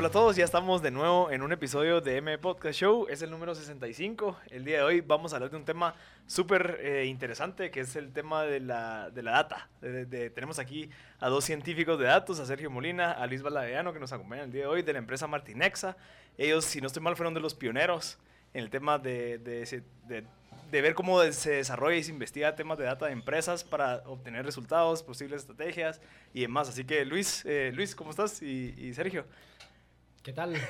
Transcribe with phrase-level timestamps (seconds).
[0.00, 3.20] Hola a todos, ya estamos de nuevo en un episodio de M Podcast Show, es
[3.20, 4.34] el número 65.
[4.48, 5.94] El día de hoy vamos a hablar de un tema
[6.26, 9.68] súper eh, interesante que es el tema de la, de la data.
[10.34, 14.10] tenemos aquí a dos científicos de datos, a Sergio Molina, a Luis Baladeano que nos
[14.14, 15.98] acompañan el día de hoy de la empresa Martinexa.
[16.38, 18.16] Ellos, si no estoy mal, fueron de los pioneros
[18.54, 20.24] en el tema de, de,
[20.70, 24.46] de ver cómo se desarrolla y se investiga temas de data de empresas para obtener
[24.46, 26.00] resultados, posibles estrategias
[26.32, 26.70] y demás.
[26.70, 28.40] Así que Luis, eh, Luis, ¿cómo estás?
[28.40, 29.26] Y, y Sergio.
[30.22, 30.54] ¿Qué tal?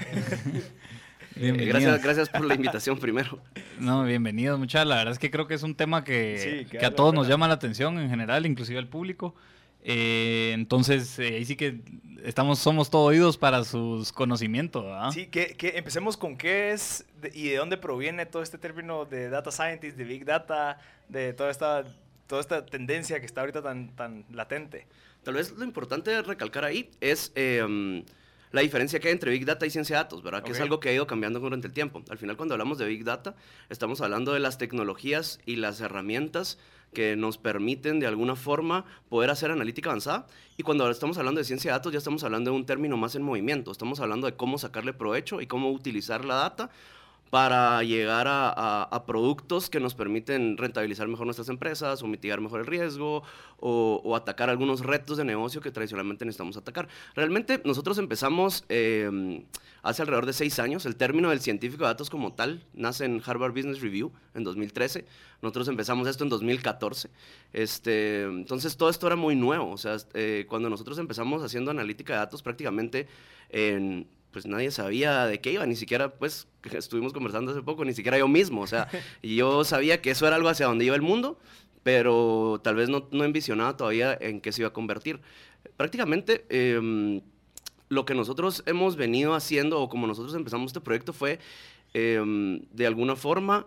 [1.36, 3.40] Eh, gracias, gracias por la invitación primero.
[3.78, 4.88] No, bienvenidos, muchachos.
[4.88, 7.46] La verdad es que creo que es un tema que, que, a todos nos llama
[7.46, 9.34] la atención en general, inclusive al público.
[9.82, 11.80] Eh, entonces, eh, ahí sí que
[12.24, 14.84] estamos, somos todo oídos para sus conocimientos.
[15.14, 19.52] Sí, que, empecemos con qué es y de dónde proviene todo este término de data
[19.52, 20.78] scientist, de big data,
[21.08, 21.84] de toda esta,
[22.26, 24.88] toda esta tendencia que está ahorita tan, tan latente.
[25.22, 27.32] Tal vez lo importante recalcar ahí es
[28.52, 30.42] la diferencia que hay entre Big Data y ciencia de datos, ¿verdad?
[30.42, 32.02] Que es algo que ha ido cambiando durante el tiempo.
[32.10, 33.34] Al final, cuando hablamos de Big Data,
[33.68, 36.58] estamos hablando de las tecnologías y las herramientas
[36.92, 40.26] que nos permiten de alguna forma poder hacer analítica avanzada.
[40.56, 43.14] Y cuando estamos hablando de ciencia de datos, ya estamos hablando de un término más
[43.14, 43.70] en movimiento.
[43.70, 46.70] Estamos hablando de cómo sacarle provecho y cómo utilizar la data
[47.30, 52.66] para llegar a, productos que nos permiten rentabilizar mejor nuestras empresas o mitigar mejor el
[52.66, 53.22] riesgo
[53.58, 56.88] o, atacar algunos retos de negocio que tradicionalmente necesitamos atacar.
[57.14, 59.44] Realmente nosotros empezamos em,
[59.82, 63.22] hace alrededor de seis años, el término del científico de datos como tal nace en
[63.24, 65.06] Harvard Business Review en 2013,
[65.40, 67.10] nosotros empezamos esto en 2014,
[67.52, 72.14] este, entonces todo esto era muy nuevo, o sea, eh, cuando nosotros empezamos haciendo analítica
[72.14, 73.06] de datos prácticamente
[73.50, 77.94] en pues nadie sabía de qué iba, ni siquiera, pues, estuvimos conversando hace poco, ni
[77.94, 78.88] siquiera yo mismo, o sea,
[79.22, 81.38] yo sabía que eso era algo hacia donde iba el mundo,
[81.82, 85.20] pero tal vez no, no envisionaba todavía en qué se iba a convertir.
[85.76, 87.20] Prácticamente, em,
[87.88, 91.38] lo que nosotros hemos venido haciendo, o como nosotros empezamos este proyecto, fue,
[91.94, 93.66] em, de alguna forma,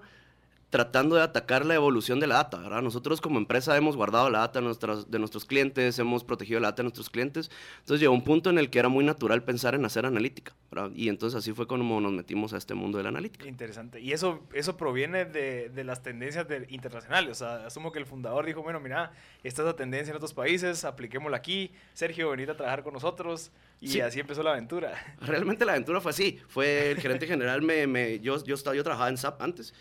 [0.73, 2.81] tratando de atacar la evolución de la data, ¿verdad?
[2.81, 6.69] Nosotros como empresa hemos guardado la data de, nuestras, de nuestros clientes, hemos protegido la
[6.69, 7.51] data de nuestros clientes,
[7.81, 10.89] entonces llegó un punto en el que era muy natural pensar en hacer analítica, ¿verdad?
[10.95, 13.47] Y entonces así fue como nos metimos a este mundo de la analítica.
[13.47, 14.01] Interesante.
[14.01, 18.44] Y eso, eso proviene de, de las tendencias internacionales, o sea, asumo que el fundador
[18.44, 19.11] dijo, bueno, mira,
[19.44, 23.51] esta es la tendencia en otros países, apliquémosla aquí, Sergio, venid a trabajar con nosotros,
[23.79, 24.94] y así empezó la aventura.
[25.22, 28.84] Realmente la aventura fue así, fue el gerente general, me, me, yo, yo, estaba, yo
[28.84, 29.73] trabajaba en SAP antes,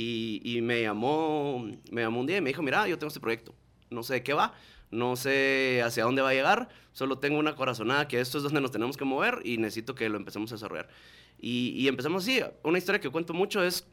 [0.00, 3.54] y, me, llamó, me llamó un día y me dijo, mira, yo tengo este proyecto,
[3.90, 4.54] no sé de qué va,
[4.90, 8.60] no sé hacia dónde va a llegar, solo tengo una corazonada que esto es donde
[8.60, 10.88] nos tenemos que mover y necesito que lo empecemos a desarrollar.
[11.40, 12.40] Y, y empezamos así.
[12.62, 13.86] Una historia que cuento mucho es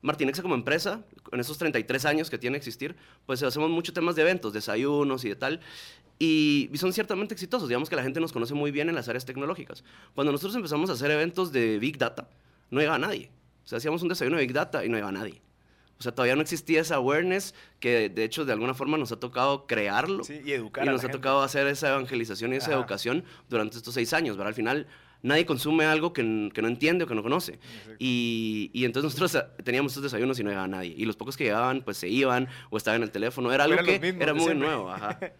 [0.00, 4.22] Martinexa como empresa, en esos 33 años que tiene existir, pues hacemos muchos temas de
[4.22, 5.60] eventos, desayunos y de tal.
[6.18, 7.68] Y, son ciertamente exitosos.
[7.68, 9.84] Digamos que la gente nos conoce muy bien en las áreas tecnológicas.
[10.14, 12.28] Cuando nosotros empezamos a hacer eventos de Big Data,
[12.70, 13.30] no llegaba nadie.
[13.68, 15.42] O sea, hacíamos un desayuno de Big Data y no iba nadie.
[15.98, 19.20] O sea, todavía no existía esa awareness que de hecho de alguna forma nos ha
[19.20, 20.24] tocado crearlo.
[20.24, 20.86] Sí, y educar.
[20.86, 24.38] Y nos ha tocado hacer esa evangelización y esa educación durante estos seis años.
[24.38, 24.48] ¿verdad?
[24.48, 24.86] Al final
[25.20, 27.58] nadie consume algo que, que no entiende o que no conoce.
[27.98, 30.94] Y, y, entonces nosotros teníamos estos desayunos y no llegaba nadie.
[30.96, 33.52] Y los pocos que llegaban pues se iban o estaban en el teléfono.
[33.52, 34.90] Era algo que era muy nuevo.
[34.90, 35.20] Ajá.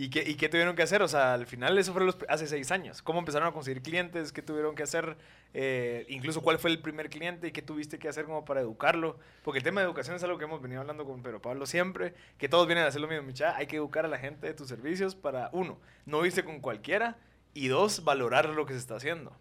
[0.00, 1.02] ¿Y qué, ¿Y qué tuvieron que hacer?
[1.02, 3.02] O sea, al final eso fue los, hace seis años.
[3.02, 4.32] ¿Cómo empezaron a conseguir clientes?
[4.32, 5.18] ¿Qué tuvieron que hacer?
[5.52, 9.18] Eh, incluso cuál fue el primer cliente y qué tuviste que hacer como para educarlo.
[9.44, 12.14] Porque el tema de educación es algo que hemos venido hablando con Pedro Pablo siempre,
[12.38, 13.54] que todos vienen a hacer lo mismo, Micha.
[13.56, 17.18] Hay que educar a la gente de tus servicios para, uno, no irse con cualquiera
[17.52, 19.36] y dos, valorar lo que se está haciendo.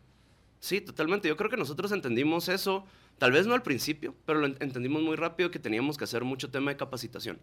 [0.59, 1.29] Sí, totalmente.
[1.29, 2.85] Yo creo que nosotros entendimos eso
[3.19, 6.49] Tal vez no al principio, pero lo entendimos muy rápido que teníamos que hacer mucho
[6.49, 7.37] tema de capacitación.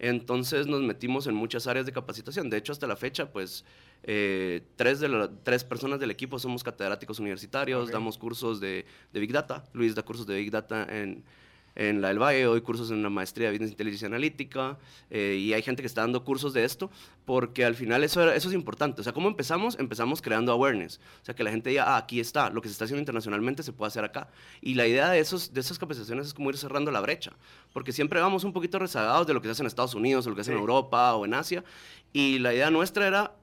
[0.00, 2.50] Entonces nos metimos en muchas áreas de capacitación.
[2.50, 3.64] De hecho, hasta la fecha, pues
[4.02, 9.64] eh, tres, de tres personas del equipo somos catedráticos universitarios, damos cursos de, Big Data.
[9.72, 11.22] Luis da cursos de Big Data en,
[11.74, 14.78] en la del Valle, doy cursos en una maestría de Business Intelligence Analítica
[15.10, 16.90] eh, y hay gente que está dando cursos de esto
[17.24, 19.00] porque al final eso, eso es importante.
[19.00, 19.78] O sea, ¿cómo empezamos?
[19.78, 21.00] Empezamos creando awareness.
[21.22, 23.62] O sea, que la gente diga, ah, aquí está, lo que se está haciendo internacionalmente
[23.62, 24.28] se puede hacer acá.
[24.60, 27.32] Y la idea de, esos, de esas capacitaciones es como ir cerrando la brecha,
[27.72, 30.30] porque siempre vamos un poquito rezagados de lo que se hace en Estados Unidos o
[30.30, 31.64] lo que se hace en Europa o en Asia.
[32.12, 33.34] Y la idea nuestra era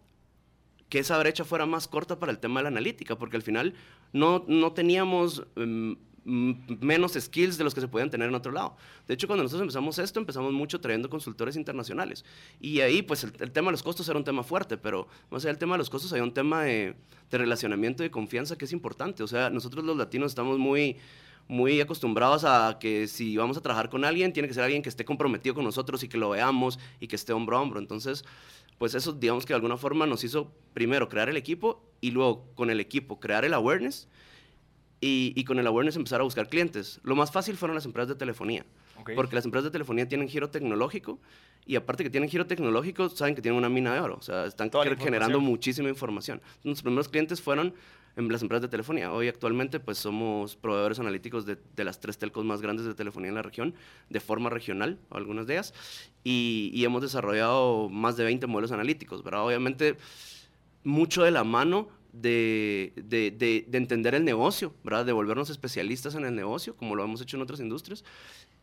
[0.89, 3.73] que esa brecha fuera más corta para el tema de la analítica, porque al final
[4.13, 5.45] no, no teníamos...
[5.55, 5.97] Em,
[6.29, 8.75] menos skills de los que se podían tener en otro lado.
[9.07, 12.23] De hecho, cuando nosotros empezamos esto, empezamos mucho trayendo consultores internacionales.
[12.59, 15.53] Y ahí, pues, el, tema de los costos era un tema fuerte, pero más allá
[15.53, 16.95] del tema de los costos, hay un tema de,
[17.31, 19.23] relacionamiento y de confianza que es importante.
[19.23, 20.97] O sea, nosotros los latinos estamos muy
[21.47, 24.89] muy acostumbrados a que si vamos a trabajar con alguien, tiene que ser alguien que
[24.89, 27.79] esté comprometido con nosotros y que lo veamos y que esté hombro a hombro.
[27.79, 28.23] Entonces,
[28.77, 32.45] pues eso, digamos que de alguna forma nos hizo primero crear el equipo y luego
[32.53, 34.07] con el equipo crear el awareness
[35.01, 36.99] y, con el awareness empezar a buscar clientes.
[37.03, 38.65] Lo más fácil fueron las empresas de telefonía,
[39.15, 41.19] porque las empresas de telefonía tienen giro tecnológico
[41.65, 44.45] y aparte que tienen giro tecnológico, saben que tienen una mina de oro, o sea,
[44.45, 46.41] están generando muchísima información.
[46.63, 47.73] Nuestros primeros clientes fueron
[48.15, 49.13] en las empresas de telefonía.
[49.13, 53.35] Hoy actualmente pues somos proveedores analíticos de, las tres telcos más grandes de telefonía en
[53.35, 53.75] la región,
[54.09, 55.73] de forma regional, algunas de ellas,
[56.23, 59.45] y, y hemos desarrollado más de 20 modelos analíticos, ¿verdad?
[59.45, 59.95] Obviamente
[60.83, 65.05] mucho de la mano de, de, de, entender el negocio, ¿verdad?
[65.05, 68.03] De volvernos especialistas en el negocio, como lo hemos hecho en otras industrias,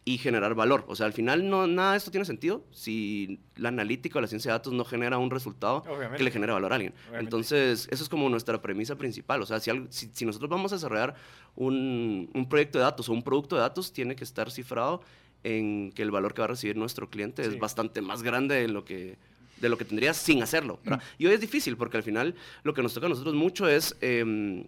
[0.04, 0.84] y generar valor.
[0.88, 4.28] O sea, al final no, nada de esto tiene sentido si la analítica o la
[4.28, 5.82] ciencia de datos no genera un resultado
[6.16, 6.94] que le genere valor a alguien.
[7.12, 9.42] Entonces, eso es como nuestra premisa principal.
[9.42, 11.16] O sea, si, si, nosotros vamos a desarrollar
[11.56, 15.02] un, un, proyecto de datos o un producto de datos, tiene que estar cifrado
[15.42, 18.68] en que el valor que va a recibir nuestro cliente es bastante más grande de
[18.68, 19.18] lo que
[19.60, 20.78] de lo que tendrías sin hacerlo.
[20.84, 20.94] Mm.
[21.18, 23.96] Y hoy es difícil porque al final lo que nos toca a nosotros mucho es
[24.00, 24.66] em,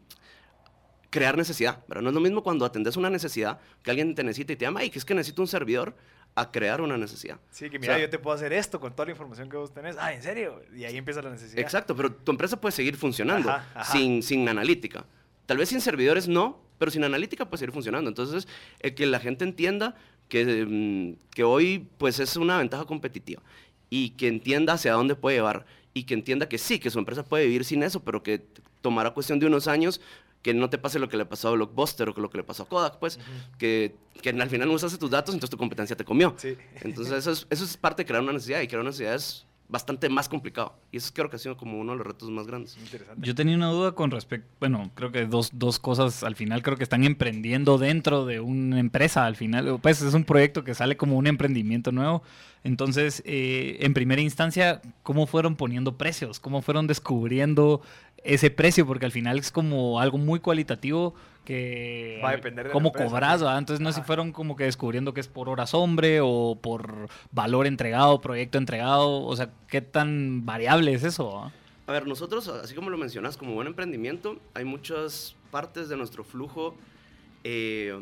[1.10, 1.84] crear necesidad.
[1.88, 2.02] ¿verdad?
[2.02, 4.84] No es lo mismo cuando atendes una necesidad que alguien te necesita y te llama,
[4.84, 5.94] y que es que necesito un servidor
[6.34, 7.38] a crear una necesidad.
[7.50, 9.96] Sí, que mira, yo te puedo hacer esto con toda la información que vos tenés.
[9.98, 10.62] Ah, ¿en serio?
[10.74, 11.58] Y ahí empieza la necesidad.
[11.58, 13.52] Exacto, pero tu empresa puede seguir funcionando
[13.90, 15.04] Sin, sin analítica.
[15.46, 18.08] Tal vez sin servidores no, pero sin analítica puede seguir funcionando.
[18.08, 18.46] Entonces,
[18.80, 19.96] el que la gente entienda
[20.28, 23.42] que, em, que hoy pues es una ventaja competitiva
[23.90, 27.24] y que entienda hacia dónde puede llevar y que entienda que sí, que su empresa
[27.24, 28.42] puede vivir sin eso, pero que
[28.80, 30.00] tomará cuestión de unos años
[30.42, 32.62] que no te pase lo que le pasó a Blockbuster o lo que le pasó
[32.62, 33.18] a Kodak, pues,
[33.58, 36.36] que, que al final no usaste tus datos, entonces tu competencia te comió.
[36.82, 39.44] Entonces eso es, eso es parte de crear una necesidad y crear una necesidad es
[39.68, 40.74] bastante más complicado.
[40.90, 42.76] Y eso creo que ha sido como uno de los retos más grandes.
[43.18, 46.76] Yo tenía una duda con respecto, bueno, creo que dos, dos cosas al final, creo
[46.76, 49.78] que están emprendiendo dentro de una empresa al final.
[49.80, 52.22] Pues es un proyecto que sale como un emprendimiento nuevo.
[52.64, 56.40] Entonces, eh, en primera instancia, ¿cómo fueron poniendo precios?
[56.40, 57.82] ¿Cómo fueron descubriendo
[58.24, 58.86] ese precio?
[58.86, 63.40] Porque al final es como algo muy cualitativo que va a depender de cómo cobras,
[63.40, 67.08] entonces no sé si fueron como que descubriendo que es por horas hombre o por
[67.32, 71.50] valor entregado, proyecto entregado, o sea, qué tan variable es eso.
[71.86, 76.22] A ver, nosotros, así como lo mencionas, como buen emprendimiento, hay muchas partes de nuestro
[76.22, 76.74] flujo
[77.44, 77.96] eh,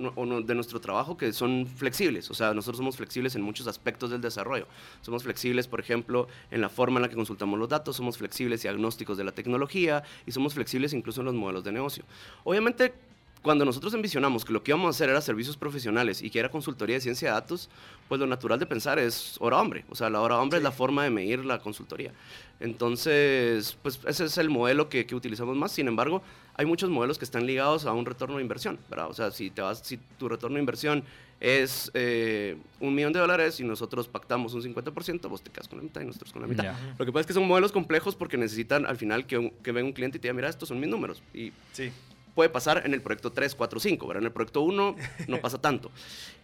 [0.00, 2.30] de nuestro trabajo que son flexibles.
[2.30, 4.66] O sea, nosotros somos flexibles en muchos aspectos del desarrollo.
[5.02, 8.64] Somos flexibles, por ejemplo, en la forma en la que consultamos los datos, somos flexibles
[8.64, 12.04] y agnósticos de la tecnología y somos flexibles incluso en los modelos de negocio.
[12.44, 12.94] Obviamente,
[13.42, 16.50] cuando nosotros envisionamos que lo que íbamos a hacer era servicios profesionales y que era
[16.50, 17.70] consultoría de ciencia de datos,
[18.08, 19.84] pues lo natural de pensar es hora hombre.
[19.88, 22.12] O sea, la hora hombre es la forma de medir la consultoría.
[22.60, 25.72] Entonces, pues ese es el modelo que, que, utilizamos más.
[25.72, 26.22] Sin embargo,
[26.54, 29.08] hay muchos modelos que están ligados a un retorno de inversión, ¿verdad?
[29.08, 31.02] O sea, si, te vas, si tu retorno de inversión
[31.40, 35.78] es eh, un millón de dólares y nosotros pactamos un 50%, vos te quedas con
[35.78, 36.74] la mitad y nosotros con la mitad.
[36.98, 39.86] Lo que pasa es que son modelos complejos porque necesitan al final que, que venga
[39.86, 41.22] un cliente y te diga, mira, estos son mis números.
[41.32, 41.90] Y sí
[42.34, 44.22] puede pasar en el proyecto 3, 4, 5, ¿verdad?
[44.22, 44.96] En el proyecto 1
[45.28, 45.90] no pasa tanto.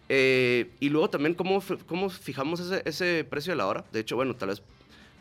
[0.09, 3.83] Eh, y luego también cómo, cómo fijamos ese, ese, precio de la hora.
[3.91, 4.63] De hecho, bueno, tal vez,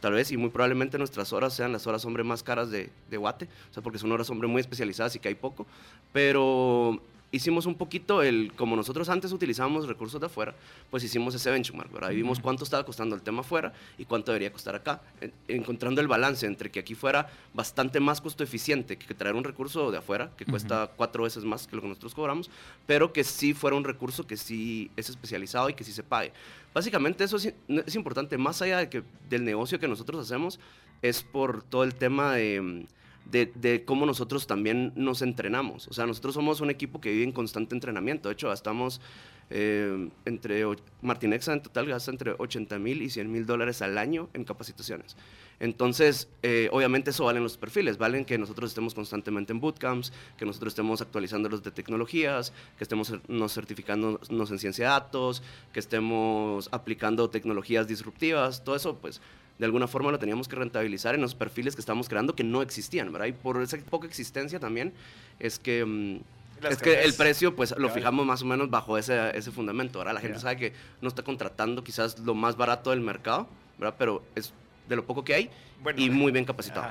[0.01, 3.17] tal vez y muy probablemente nuestras horas sean las horas hombre más caras de, de
[3.17, 5.67] Guate, o sea, porque son horas hombre muy especializadas y que hay poco.
[6.13, 7.01] Pero
[7.37, 10.55] hicimos un poquito el, como nosotros antes utilizábamos recursos de afuera,
[10.91, 12.11] pues hicimos ese benchmark, ¿verdad?
[12.11, 15.01] Y vimos cuánto estaba costando el tema afuera y cuánto debería costar acá,
[15.49, 19.91] encontrando el balance entre que aquí fuera bastante más costo eficiente que traer un recurso
[19.91, 22.51] de afuera, que cuesta cuatro veces más que lo que nosotros cobramos,
[22.87, 26.33] pero que sí fuera un recurso que sí es especializado y que sí se pague.
[26.75, 30.61] Básicamente eso es, es importante, más allá de que, del negocio que nosotros hacemos,
[31.03, 32.87] es por todo el tema de
[33.31, 35.89] de, cómo nosotros también nos entrenamos.
[35.89, 38.29] O sea, nosotros somos un equipo que vive en constante entrenamiento.
[38.29, 39.01] De hecho, estamos
[39.49, 40.65] Eh, entre
[41.03, 45.17] Martinexa en total gasta entre 80 mil y 100 mil dólares al año en capacitaciones.
[45.61, 50.45] Entonces, eh, obviamente eso valen los perfiles, valen que nosotros estemos constantemente en bootcamps, que
[50.45, 55.43] nosotros estemos actualizando los de tecnologías, que estemos nos certificándonos en ciencia de datos,
[55.73, 59.21] que estemos aplicando tecnologías disruptivas, todo eso, pues,
[59.59, 62.63] de alguna forma lo teníamos que rentabilizar en los perfiles que estamos creando que no
[62.63, 63.27] existían, ¿verdad?
[63.27, 64.93] Y por esa poca existencia también
[65.39, 65.85] es que...
[65.85, 66.21] Mm,
[66.69, 70.15] es que el precio, pues, lo fijamos más o menos bajo ese, ese fundamento, ¿verdad?
[70.15, 70.73] La gente sabe que
[71.03, 73.47] no está contratando quizás lo más barato del mercado,
[73.79, 73.95] ¿verdad?
[73.99, 74.55] Pero es
[74.89, 75.51] de lo poco que hay
[75.97, 76.91] y muy bien capacitado.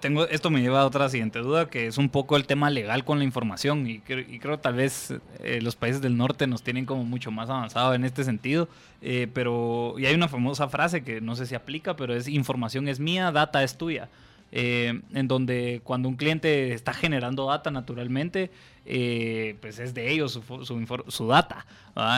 [0.00, 3.04] Tengo, esto me lleva a otra siguiente duda, que es un poco el tema legal
[3.04, 3.86] con la información.
[3.86, 7.50] Y, y creo tal vez eh, los países del norte nos tienen como mucho más
[7.50, 8.68] avanzado en este sentido.
[9.00, 12.88] Eh, pero, y hay una famosa frase que no sé si aplica, pero es información
[12.88, 14.08] es mía, data es tuya.
[14.54, 18.50] Eh, en donde cuando un cliente está generando data naturalmente,
[18.84, 20.38] eh, pues es de ellos
[21.08, 21.66] su, data.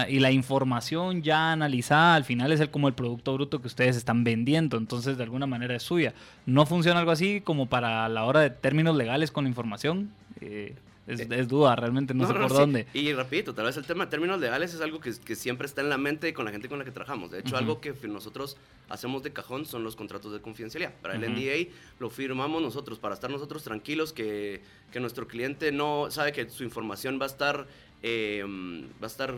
[0.08, 3.96] Y la información ya analizada al final es el, como el producto bruto que ustedes
[3.96, 6.12] están vendiendo, entonces de alguna manera es suya.
[6.44, 10.10] ¿No funciona algo así como para la hora de términos legales con la información?
[10.40, 10.74] Eh,
[11.06, 12.86] es, es, duda, realmente no, sé por dónde.
[12.94, 15.82] Y repito, tal vez el tema de términos legales es algo que, que, siempre está
[15.82, 17.30] en la mente con la gente con la que trabajamos.
[17.30, 18.56] De hecho, algo que nosotros
[18.88, 20.94] hacemos de cajón son los contratos de confidencialidad.
[21.02, 26.10] Para el NDA lo firmamos nosotros para estar nosotros tranquilos que, que nuestro cliente no
[26.10, 27.66] sabe que su información va a estar,
[28.02, 28.42] eh,
[29.02, 29.34] va a estar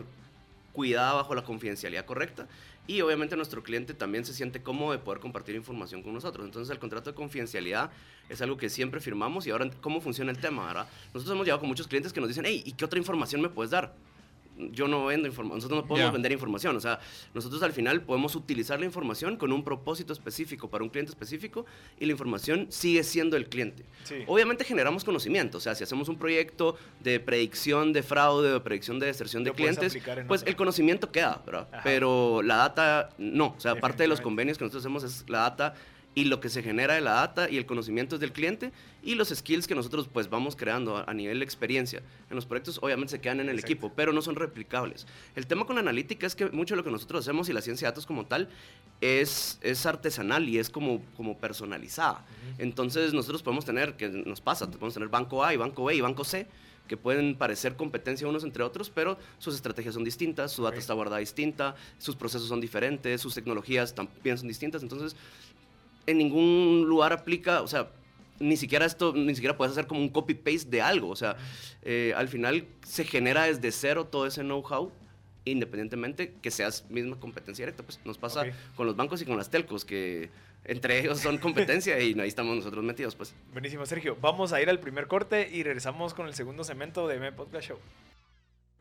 [0.71, 2.47] cuidada bajo la confidencialidad correcta
[2.87, 6.45] y obviamente nuestro cliente también se siente cómodo de poder compartir información con nosotros.
[6.45, 7.91] Entonces el contrato de confidencialidad
[8.29, 10.87] es algo que siempre firmamos y ahora cómo funciona el tema, ¿verdad?
[11.13, 13.49] Nosotros hemos llegado con muchos clientes que nos dicen, hey, ¿y qué otra información me
[13.49, 13.93] puedes dar?
[14.71, 16.99] Yo no vendo información, nosotros no podemos vender información, o sea,
[17.33, 21.65] nosotros al final podemos utilizar la información con un propósito específico para un cliente específico
[21.99, 23.85] y la información sigue siendo el cliente.
[24.27, 28.99] Obviamente generamos conocimiento, o sea, si hacemos un proyecto de predicción de fraude o predicción
[28.99, 29.97] de deserción de clientes,
[30.27, 31.67] pues el conocimiento queda, ¿verdad?
[31.83, 35.39] Pero la data no, o sea, parte de los convenios que nosotros hacemos es la
[35.39, 35.75] data
[36.17, 38.71] y lo que se genera de la data y el conocimiento es del cliente
[39.03, 42.79] y los skills que nosotros pues vamos creando a, nivel de experiencia en los proyectos
[42.81, 45.05] obviamente se quedan en el equipo, pero no son replicables.
[45.35, 47.61] El tema con la analítica es que mucho de lo que nosotros hacemos y la
[47.61, 48.49] ciencia de datos como tal
[48.99, 52.25] es, es artesanal y es como, como personalizada.
[52.57, 56.01] Entonces nosotros podemos tener, que nos pasa, podemos tener banco A y banco B y
[56.01, 56.47] banco C,
[56.87, 60.95] que pueden parecer competencia unos entre otros, pero sus estrategias son distintas, su data está
[60.95, 64.81] guardada distinta, sus procesos son diferentes, sus tecnologías también son distintas.
[64.81, 65.15] Entonces,
[66.07, 67.91] en ningún lugar aplica, o sea,
[68.39, 71.09] ni siquiera esto, ni siquiera puedes hacer como un copy-paste de algo.
[71.09, 71.37] O sea,
[71.83, 74.91] eh, al final se genera desde cero todo ese know-how,
[75.45, 77.83] independientemente que seas misma competencia directa.
[77.83, 78.45] Pues nos pasa
[78.75, 80.29] con los bancos y con las telcos, que
[80.65, 83.15] entre ellos son competencia y ahí estamos nosotros metidos.
[83.15, 83.33] Pues.
[83.51, 84.17] Buenísimo, Sergio.
[84.21, 87.67] Vamos a ir al primer corte y regresamos con el segundo segmento de MB Podcast
[87.69, 87.79] Show.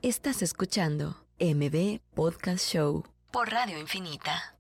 [0.02, 4.55] Estás escuchando MB Podcast Show por Radio Infinita.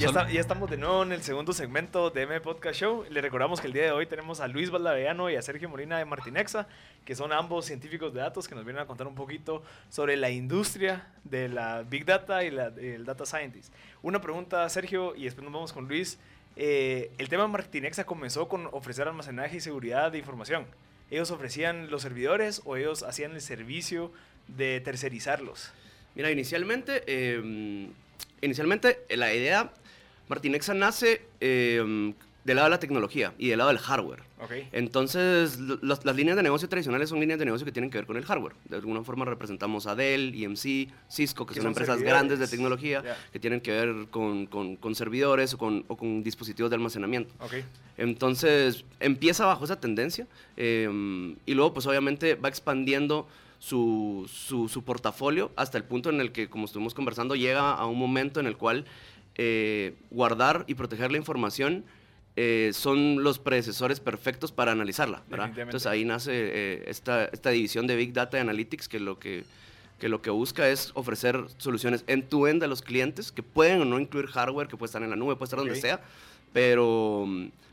[0.00, 3.04] Ya, estamos de nuevo en el segundo segmento de M Podcast Show.
[3.10, 5.98] Le recordamos que el día de hoy tenemos a Luis Valdaveano y a Sergio Molina
[5.98, 6.66] de Martinexa,
[7.04, 10.30] que son ambos científicos de datos que nos vienen a contar un poquito sobre la
[10.30, 13.74] industria de la Big Data y la, el Data Scientist.
[14.00, 16.18] Una pregunta, Sergio, y después nos vamos con Luis.
[16.56, 20.64] Eh, el tema Martinexa comenzó con ofrecer almacenaje y seguridad de información.
[21.10, 24.12] ¿Ellos ofrecían los servidores o ellos hacían el servicio
[24.48, 25.74] de tercerizarlos?
[26.14, 27.90] Mira, inicialmente, eh,
[28.40, 29.74] inicialmente la idea
[30.30, 34.22] Martinexa nace eh, del lado de la tecnología y del lado del hardware.
[34.72, 38.16] Entonces, las líneas de negocio tradicionales son líneas de negocio que tienen que ver con
[38.16, 38.54] el hardware.
[38.64, 43.38] De alguna forma representamos a Dell, EMC, Cisco, que, son, empresas grandes de tecnología que
[43.38, 47.34] tienen que ver con, con, servidores o con, o con, dispositivos de almacenamiento.
[47.98, 53.26] Entonces, empieza bajo esa tendencia em, y luego, pues obviamente, va expandiendo
[53.58, 57.84] su, su, su portafolio hasta el punto en el que, como estuvimos conversando, llega a
[57.84, 58.86] un momento en el cual
[59.36, 61.84] eh, guardar y proteger la información
[62.36, 67.96] eh, son los predecesores perfectos para analizarla, Entonces ahí nace eh, esta, esta, división de
[67.96, 69.44] Big Data y Analytics que lo que,
[69.98, 73.98] que lo que busca es ofrecer soluciones end-to-end a los clientes que pueden o no
[73.98, 76.00] incluir hardware, que puede estar en la nube, puede estar donde sea,
[76.52, 77.26] pero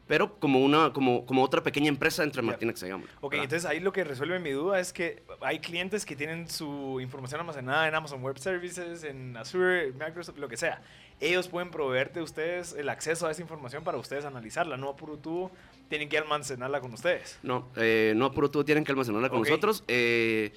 [0.08, 3.16] pero como una como, como otra pequeña empresa entre Martínez y Amazon.
[3.22, 7.00] Ok, entonces ahí lo que resuelve mi duda es que hay clientes que tienen su
[7.02, 10.82] información almacenada en Amazon Web Services, en Azure, Microsoft, lo que sea.
[11.20, 15.18] Ellos pueden proveerte ustedes el acceso a esa información para ustedes analizarla, no a puro
[15.18, 15.52] tubo
[15.90, 17.40] tienen que almacenarla con ustedes.
[17.42, 19.84] No, eh, no a puro tubo tienen que almacenarla con nosotros.
[19.88, 20.54] Eh,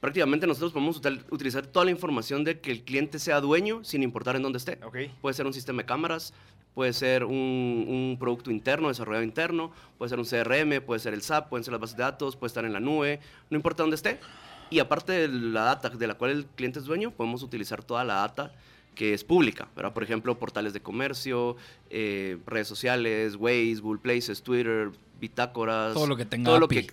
[0.00, 1.00] prácticamente nosotros podemos
[1.30, 4.78] utilizar toda la información de que el cliente sea dueño sin importar en dónde esté.
[4.84, 5.14] Okay.
[5.22, 6.34] Puede ser un sistema de cámaras,
[6.74, 11.48] puede ser un, producto interno, desarrollado interno, puede ser un CRM, puede ser el SAP,
[11.48, 14.20] pueden ser las bases de datos, puede estar en la nube, no importa dónde esté.
[14.68, 18.04] Y aparte de la data de la cual el cliente es dueño, podemos utilizar toda
[18.04, 18.52] la data
[18.96, 19.92] que es pública, ¿verdad?
[19.92, 21.54] Por ejemplo, portales de comercio,
[21.90, 25.94] eh, redes sociales, Waze, Google Places, Twitter, bitácoras.
[25.94, 26.84] Todo lo que tenga Todo lo que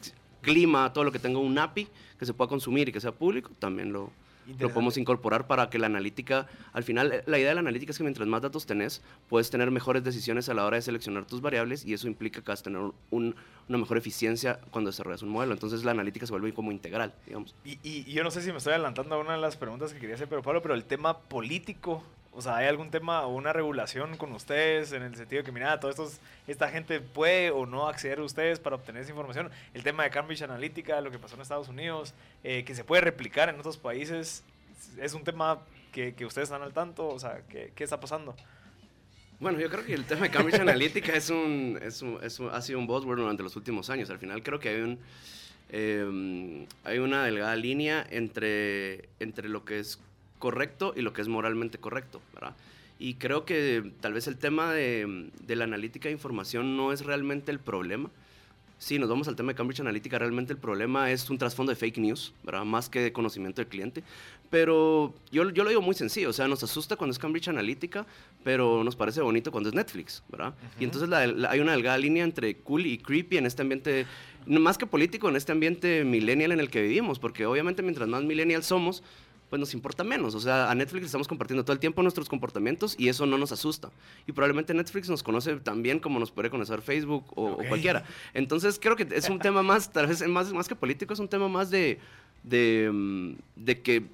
[0.41, 1.87] clima, todo lo que tenga un API
[2.19, 4.11] que se pueda consumir y que sea público, también lo,
[4.59, 7.91] lo podemos incorporar para que la analítica, al final, eh, la idea de la analítica
[7.91, 11.25] es que mientras más datos tenés, puedes tener mejores decisiones a la hora de seleccionar
[11.25, 12.81] tus variables y eso implica que vas a tener
[13.11, 13.33] una
[13.67, 15.53] mejor eficiencia cuando desarrollas un modelo.
[15.53, 17.55] Entonces la analítica se vuelve como integral, digamos.
[17.63, 19.99] Y, y, yo no sé si me estoy adelantando a una de las preguntas que
[19.99, 22.03] quería hacer, pero Pablo, pero el tema político
[22.35, 25.51] o sea, ¿hay algún tema o una regulación con ustedes en el sentido de que,
[25.51, 26.11] mira, esto,
[26.47, 29.51] esta gente puede o no acceder a ustedes para obtener esa información?
[29.73, 32.13] El tema de Cambridge Analytica, lo que pasó en Estados Unidos,
[32.43, 34.43] eh, que se puede replicar en otros países,
[34.99, 35.59] ¿es un tema
[35.91, 37.07] que, que ustedes están al tanto?
[37.07, 38.35] O sea, ¿qué, ¿qué, está pasando?
[39.39, 42.61] Bueno, yo creo que el tema de Cambridge Analytica es un, es un, es ha
[42.61, 44.09] sido un buzzword durante los últimos años.
[44.09, 44.99] Al final creo que hay un...
[45.75, 49.99] Eh, hay una delgada línea entre, entre lo que es
[50.43, 52.53] correcto y lo que es moralmente correcto, ¿verdad?
[52.99, 57.05] Y creo que tal vez el tema de, de la analítica de información no es
[57.05, 58.09] realmente el problema.
[58.77, 61.77] Si nos vamos al tema de Cambridge Analytica, realmente el problema es un trasfondo de
[61.77, 62.65] fake news, ¿verdad?
[62.65, 64.03] Más que de conocimiento del cliente.
[64.49, 68.05] Pero yo, yo lo digo muy sencillo, o sea, nos asusta cuando es Cambridge Analytica,
[68.43, 70.53] pero nos parece bonito cuando es Netflix, ¿verdad?
[70.77, 71.09] Y entonces
[71.49, 74.05] hay una delgada línea entre cool y creepy en este ambiente,
[74.45, 78.23] más que político, en este ambiente millennial en el que vivimos, porque obviamente mientras más
[78.23, 79.03] millennial somos,
[79.53, 80.33] pues nos importa menos.
[80.33, 83.51] O sea, a Netflix estamos compartiendo todo el tiempo nuestros comportamientos y eso no nos
[83.51, 83.91] asusta.
[84.25, 88.03] Y probablemente Netflix nos conoce tan bien como nos puede conocer Facebook o, cualquiera.
[88.33, 91.27] Entonces creo que es un tema más, tal vez más, más que político, es un
[91.27, 91.99] tema más de,
[92.41, 94.07] de, mm, de que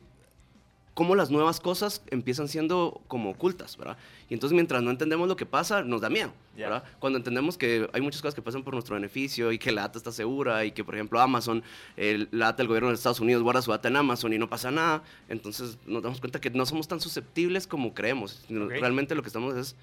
[0.94, 3.98] cómo las nuevas cosas empiezan siendo como ocultas, ¿verdad?
[4.30, 6.84] Y entonces mientras no entendemos lo que pasa, nos da miedo, ¿verdad?
[7.00, 9.98] Cuando entendemos que hay muchas cosas que pasan por nuestro beneficio y que la data
[9.98, 11.64] está segura y que, por ejemplo, Amazon,
[11.96, 14.50] el, la data del gobierno de Estados Unidos guarda su data en Amazon y no
[14.50, 18.46] pasa nada, entonces nos damos cuenta que no somos tan susceptibles como creemos.
[18.50, 19.76] Realmente lo que estamos es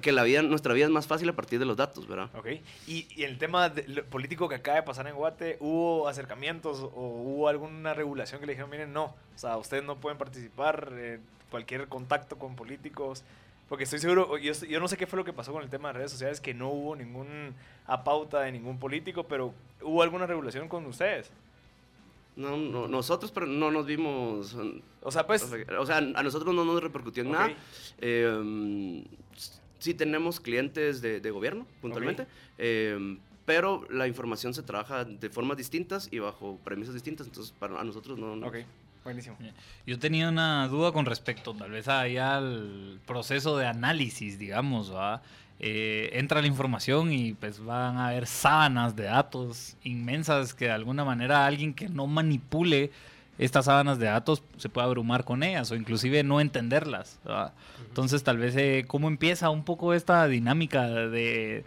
[0.00, 2.30] que la vida, nuestra vida es más fácil a partir de los datos, ¿verdad?
[2.34, 2.46] Ok.
[2.86, 3.72] Y, y el tema
[4.10, 8.52] político que acaba de pasar en Guate, ¿hubo acercamientos o hubo alguna regulación que le
[8.52, 11.20] dijeron, miren, no, o sea, ustedes no pueden participar en
[11.50, 13.24] cualquier contacto con políticos?
[13.68, 15.88] Porque estoy seguro, yo, yo no sé qué fue lo que pasó con el tema
[15.88, 17.54] de redes sociales, que no hubo ningún
[18.04, 21.30] pauta de ningún político, pero ¿hubo alguna regulación con ustedes?
[22.34, 24.56] No, no, nosotros pero no nos vimos.
[25.02, 25.46] O sea, pues.
[25.78, 27.52] O sea, a nosotros no nos repercutió en nada.
[27.98, 29.04] Eh,
[29.82, 36.08] sí tenemos clientes de, gobierno, puntualmente, em, pero la información se trabaja de formas distintas
[36.10, 38.34] y bajo premisas distintas, entonces para a nosotros no...
[38.46, 38.58] Ok,
[39.02, 39.36] buenísimo.
[39.84, 44.92] Yo tenía una duda con respecto tal vez allá al proceso de análisis, digamos,
[45.58, 50.72] eh, entra la información y pues van a haber sábanas de datos inmensas que de
[50.72, 52.92] alguna manera alguien que no manipule
[53.38, 57.18] estas sábanas de datos se puede abrumar con ellas o inclusive no entenderlas.
[57.88, 61.64] Entonces tal vez eh, cómo empieza un poco esta dinámica de,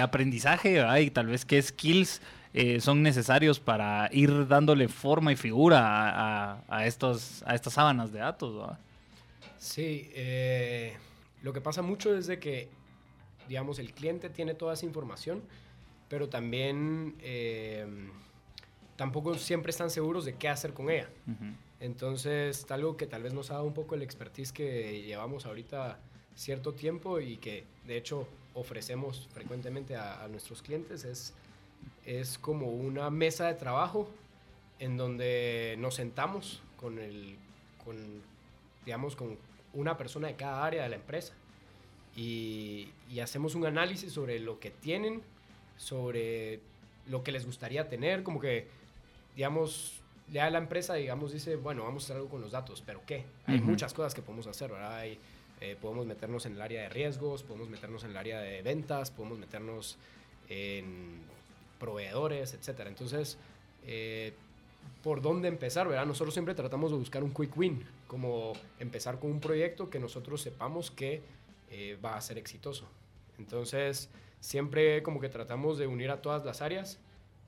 [0.00, 2.20] aprendizaje y tal vez qué skills
[2.54, 8.20] eh, son necesarios para ir dándole forma y figura a, estos, a estas sábanas de
[8.20, 8.76] datos.
[9.58, 10.96] Sí, eh,
[11.42, 12.68] lo que pasa mucho es de que,
[13.48, 15.42] digamos, el cliente tiene toda esa información,
[16.08, 17.16] pero también
[18.98, 21.08] tampoco siempre están seguros de qué hacer con ella.
[21.78, 26.00] Entonces, algo que tal vez nos ha dado un poco el expertise que llevamos ahorita
[26.34, 31.32] cierto tiempo y que de hecho ofrecemos frecuentemente a, nuestros clientes es,
[32.04, 34.08] es como una mesa de trabajo
[34.80, 37.36] en donde nos sentamos con el,
[37.84, 37.96] con,
[38.84, 39.38] digamos, con
[39.74, 41.34] una persona de cada área de la empresa
[42.16, 45.22] y, y hacemos un análisis sobre lo que tienen,
[45.76, 46.58] sobre
[47.06, 48.66] lo que les gustaría tener, como que
[49.38, 49.92] digamos,
[50.32, 53.24] ya la empresa, digamos, dice, bueno, vamos a hacer algo con los datos, pero ¿qué?
[53.46, 55.06] Hay muchas cosas que podemos hacer, ¿verdad?
[55.06, 59.12] Eh, podemos meternos en el área de riesgos, podemos meternos en el área de ventas,
[59.12, 59.96] podemos meternos
[60.48, 61.20] en
[61.78, 62.90] proveedores, etcétera.
[62.90, 63.38] Entonces,
[63.86, 64.32] eh,
[65.04, 66.04] ¿por dónde empezar, verdad?
[66.04, 70.42] Nosotros siempre tratamos de buscar un quick win, como empezar con un proyecto que nosotros
[70.42, 71.22] sepamos que
[71.70, 72.88] eh, va a ser exitoso.
[73.38, 76.98] Entonces, siempre como que tratamos de unir a todas las áreas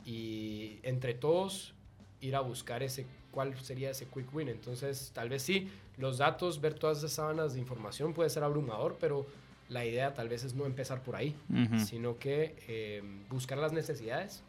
[0.05, 1.75] y entre todos
[2.21, 4.49] ir a buscar ese cuál sería ese quick win.
[4.49, 8.97] Entonces, tal vez sí, los datos, ver todas esas sábanas de información puede ser abrumador,
[8.99, 9.27] pero
[9.69, 11.37] la idea tal vez es no empezar por ahí,
[11.85, 14.43] sino que eh, buscar las necesidades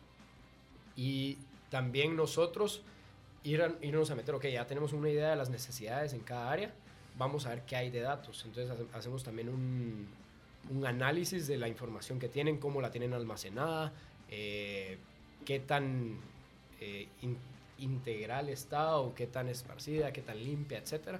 [0.95, 1.37] y
[1.69, 2.81] también nosotros
[3.43, 6.73] ir irnos a meter, ok, ya tenemos una idea de las necesidades en cada área,
[7.17, 8.43] vamos a ver qué hay de datos.
[8.45, 10.07] Entonces hacemos también un,
[10.71, 13.93] un análisis de la información que tienen, cómo la tienen almacenada,
[14.29, 14.97] eh,
[15.45, 16.17] qué tan
[16.79, 17.07] eh,
[17.81, 21.19] integral está o qué tan esparcida, qué tan limpia, etc.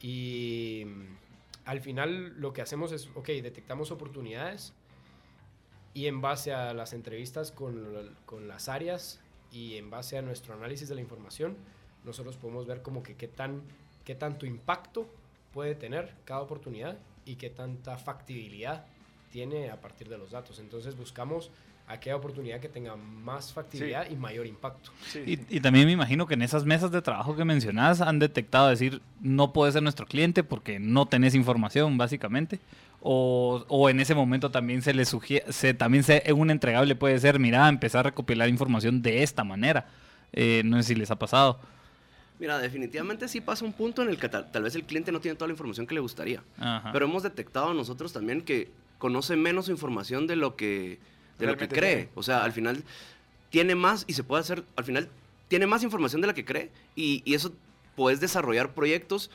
[0.00, 0.84] Y
[1.64, 4.74] al final lo que hacemos es, ok, detectamos oportunidades
[5.94, 9.20] y en base a las entrevistas con, con las áreas
[9.52, 11.56] y en base a nuestro análisis de la información,
[12.04, 13.62] nosotros podemos ver como que qué, tan,
[14.04, 15.06] qué tanto impacto
[15.52, 18.84] puede tener cada oportunidad y qué tanta factibilidad
[19.30, 20.58] tiene a partir de los datos.
[20.58, 21.50] Entonces buscamos
[21.86, 24.90] aquella oportunidad que tenga más factibilidad y mayor impacto.
[25.14, 28.68] y, y, también me imagino que en esas mesas de trabajo que mencionas han detectado
[28.68, 32.58] decir, no puede ser nuestro cliente porque no tenés información, básicamente.
[33.06, 37.18] O, o en ese momento también se le sugiere, se, también se, un entregable puede
[37.18, 39.86] ser, mira, empezar a recopilar información de esta manera.
[40.32, 41.60] Eh, no sé si les ha pasado.
[42.38, 45.36] Mira, definitivamente sí pasa un punto en el que tal, vez el cliente no tiene
[45.36, 46.42] toda la información que le gustaría.
[46.92, 50.98] Pero hemos detectado nosotros también que conoce menos información de lo que
[51.38, 52.08] de lo que cree.
[52.14, 52.84] O sea, al final
[53.50, 55.08] tiene más y se puede hacer, al final
[55.48, 57.52] tiene más información de la que cree y, y eso
[57.96, 59.30] puedes desarrollar proyectos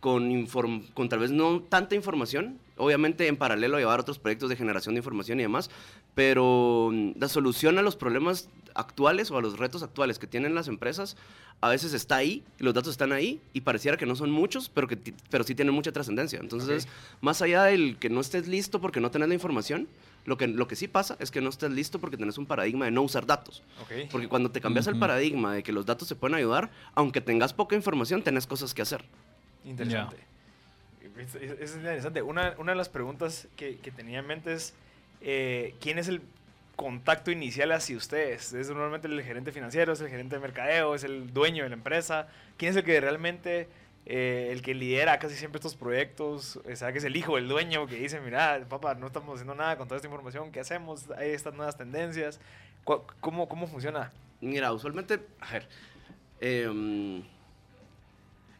[0.00, 0.46] con,
[0.94, 4.94] con tal vez no tanta información, obviamente en paralelo a llevar otros proyectos de generación
[4.94, 5.70] de información y demás,
[6.14, 10.68] pero la solución a los problemas actuales o a los retos actuales que tienen las
[10.68, 11.16] empresas
[11.60, 14.86] a veces está ahí, los datos están ahí y pareciera que no son muchos, pero,
[14.86, 14.98] que,
[15.30, 16.38] pero sí tienen mucha trascendencia.
[16.38, 16.86] Entonces,
[17.22, 19.88] más allá del que no estés listo porque no tenés la información,
[20.26, 22.84] lo que, lo que sí pasa es que no estés listo porque tenés un paradigma
[22.84, 23.62] de no usar datos.
[24.10, 27.52] Porque cuando te cambias el paradigma de que los datos se pueden ayudar, aunque tengas
[27.52, 29.04] poca información, tenés cosas que hacer.
[29.64, 30.16] Interesante.
[31.16, 32.22] Es, interesante.
[32.22, 34.74] Una, una, de las preguntas que, que tenía en mente es,
[35.22, 36.20] eh, ¿quién es el
[36.74, 38.52] contacto inicial hacia ustedes?
[38.52, 41.76] ¿Es normalmente el gerente financiero, es el gerente de mercadeo, es el dueño de la
[41.76, 42.28] empresa?
[42.58, 43.68] ¿Quién es el que realmente
[44.08, 47.48] eh, el que lidera casi siempre estos proyectos, o sea, que es el hijo del
[47.48, 51.10] dueño que dice, mira, papá, no estamos haciendo nada con toda esta información, ¿qué hacemos?
[51.18, 52.40] Hay estas nuevas tendencias.
[52.84, 54.12] ¿Cómo, cómo funciona?
[54.40, 55.68] Mira, usualmente, a ver,
[56.40, 57.20] em,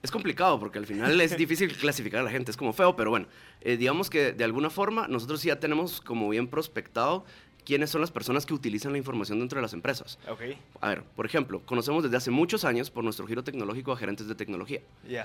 [0.02, 3.10] es complicado porque al final es difícil clasificar a la gente, es como feo, pero
[3.10, 3.28] bueno,
[3.60, 7.24] eh, digamos que de alguna forma nosotros ya tenemos como bien prospectado
[7.66, 10.18] quiénes son las personas que utilizan la información dentro de las empresas.
[10.28, 10.56] Okay.
[10.80, 14.28] A ver, por ejemplo, conocemos desde hace muchos años por nuestro giro tecnológico a gerentes
[14.28, 14.80] de tecnología.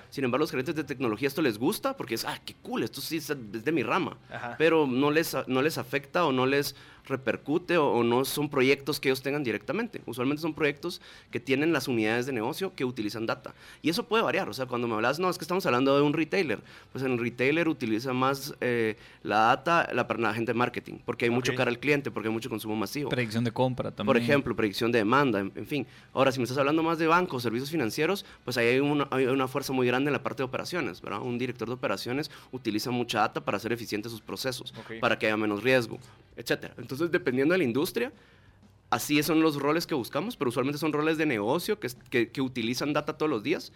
[0.10, 3.00] Sin embargo, los gerentes de tecnología esto les gusta porque es, ah, qué cool, esto
[3.00, 4.18] sí es de mi rama.
[4.58, 9.10] Pero no les, no les afecta o no les repercute o, no son proyectos que
[9.10, 10.02] ellos tengan directamente.
[10.06, 13.54] Usualmente son proyectos que tienen las unidades de negocio que utilizan data.
[13.82, 14.50] Y eso puede variar.
[14.50, 16.60] O sea, cuando me hablas, no, es que estamos hablando de un retailer.
[16.92, 21.26] Pues en el retailer utiliza más eh, la data la, la gente de marketing, porque
[21.26, 23.10] hay mucho cara al cliente, porque hay mucho consumo masivo.
[23.10, 24.08] Predicción de compra también.
[24.08, 25.86] Por ejemplo, predicción de demanda, en, fin.
[26.14, 29.26] Ahora, si me estás hablando más de bancos, servicios financieros, pues ahí hay una, hay
[29.26, 31.22] una fuerza muy grande en la parte de operaciones, ¿verdad?
[31.22, 35.38] Un director de operaciones utiliza mucha data para hacer eficientes sus procesos, para que haya
[35.38, 36.00] menos riesgo,
[36.36, 36.74] etcétera.
[36.92, 38.12] Entonces, dependiendo de la industria,
[38.90, 42.94] así son los roles que buscamos, pero usualmente son roles de negocio que, que, utilizan
[42.94, 43.72] data todos los días.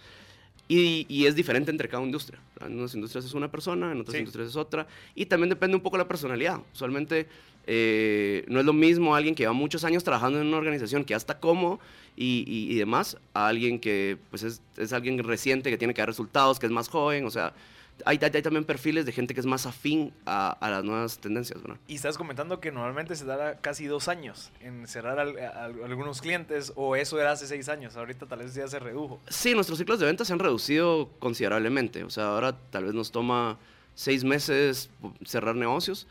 [0.67, 2.39] Y, y, es diferente entre cada industria.
[2.60, 4.88] En unas industrias es una persona, en otras industrias es otra.
[5.13, 6.60] Y también depende un poco de la personalidad.
[6.73, 7.28] Usualmente
[7.67, 11.12] eh, no es lo mismo alguien que lleva muchos años trabajando en una organización que
[11.12, 11.80] ya está cómodo
[12.15, 16.01] y, y, y demás, a alguien que pues es, es, alguien reciente, que tiene que
[16.01, 17.25] dar resultados, que es más joven.
[17.25, 17.54] O sea,
[18.03, 21.62] hay, hay, también perfiles de gente que es más afín a, a las nuevas tendencias.
[21.62, 21.77] ¿verdad?
[21.88, 26.73] Y estás comentando que normalmente se da casi dos años en cerrar a, algunos clientes,
[26.75, 29.21] o eso era hace seis años, ahorita tal vez ya se redujo.
[29.27, 32.03] Sí, nuestros ciclos de ventas se han reducido considerablemente.
[32.03, 33.58] O sea, ahora tal vez nos toma
[33.93, 34.89] seis meses
[35.25, 36.08] cerrar negocios.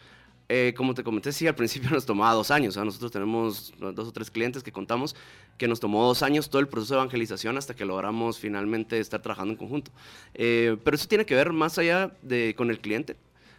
[0.49, 2.77] Eh, como te comenté, sí, al principio nos tomaba dos años.
[2.77, 5.17] nosotros tenemos dos o tres clientes que contamos
[5.59, 9.23] que nos tomó dos años todo el proceso de evangelización hasta que logramos finalmente estar
[9.23, 9.93] trabajando en conjunto.
[10.35, 13.17] Eh, pero eso tiene que ver más allá de con el cliente.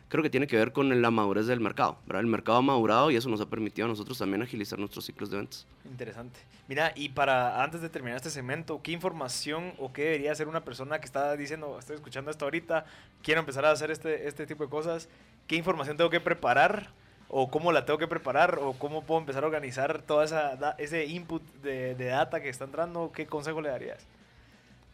[0.08, 1.98] Creo que tiene que ver con la madurez del mercado.
[2.06, 2.22] ¿verdad?
[2.22, 5.30] El mercado ha madurado y eso nos ha permitido a nosotros también agilizar nuestros ciclos
[5.30, 5.66] de ventas.
[5.86, 6.40] Interesante.
[6.68, 10.64] Mira, y para antes de terminar este segmento, ¿qué información o qué debería hacer una
[10.64, 12.86] persona que está diciendo, estoy escuchando esto ahorita,
[13.24, 15.10] quiero empezar a hacer este, este tipo de cosas?
[15.48, 16.90] ¿Qué información tengo que preparar?
[17.28, 18.60] ¿O cómo la tengo que preparar?
[18.62, 22.66] ¿O cómo puedo empezar a organizar todo esa, ese input de, de data que está
[22.66, 23.12] entrando?
[23.12, 24.06] ¿Qué consejo le darías?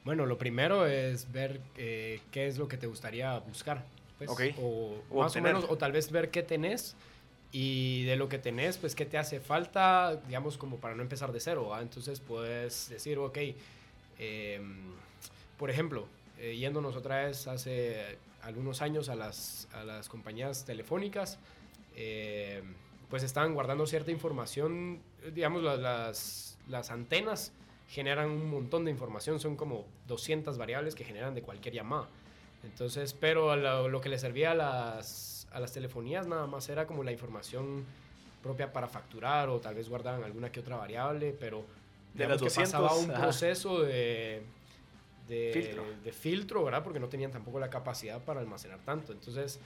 [0.04, 3.84] Bueno, lo primero es ver eh, qué es lo que te gustaría buscar.
[4.25, 6.95] Pues, o, más o menos, o tal vez ver qué tenés
[7.51, 11.31] y de lo que tenés, pues qué te hace falta, digamos, como para no empezar
[11.31, 11.71] de cero.
[11.79, 13.38] Entonces puedes decir, ok,
[14.19, 14.93] em,
[15.57, 16.07] por ejemplo,
[16.39, 21.39] eh, yéndonos otra vez hace algunos años a las, a las compañías telefónicas,
[21.95, 22.73] em,
[23.10, 25.01] pues estaban guardando cierta información,
[25.34, 27.51] digamos, las, las antenas
[27.89, 32.07] generan un montón de información, son como 200 variables que generan de cualquier llamada.
[32.63, 37.04] Entonces, pero lo, que le servía a las, a las telefonías nada más era como
[37.04, 37.86] la información
[38.41, 41.63] propia para facturar o tal vez guardaban alguna que otra variable, pero
[42.13, 44.43] de las 200, pasaba un proceso de,
[45.28, 46.63] de filtro.
[46.63, 46.84] ¿verdad?
[46.84, 49.13] Porque no tenían tampoco la capacidad para almacenar tanto.
[49.13, 49.60] Entonces,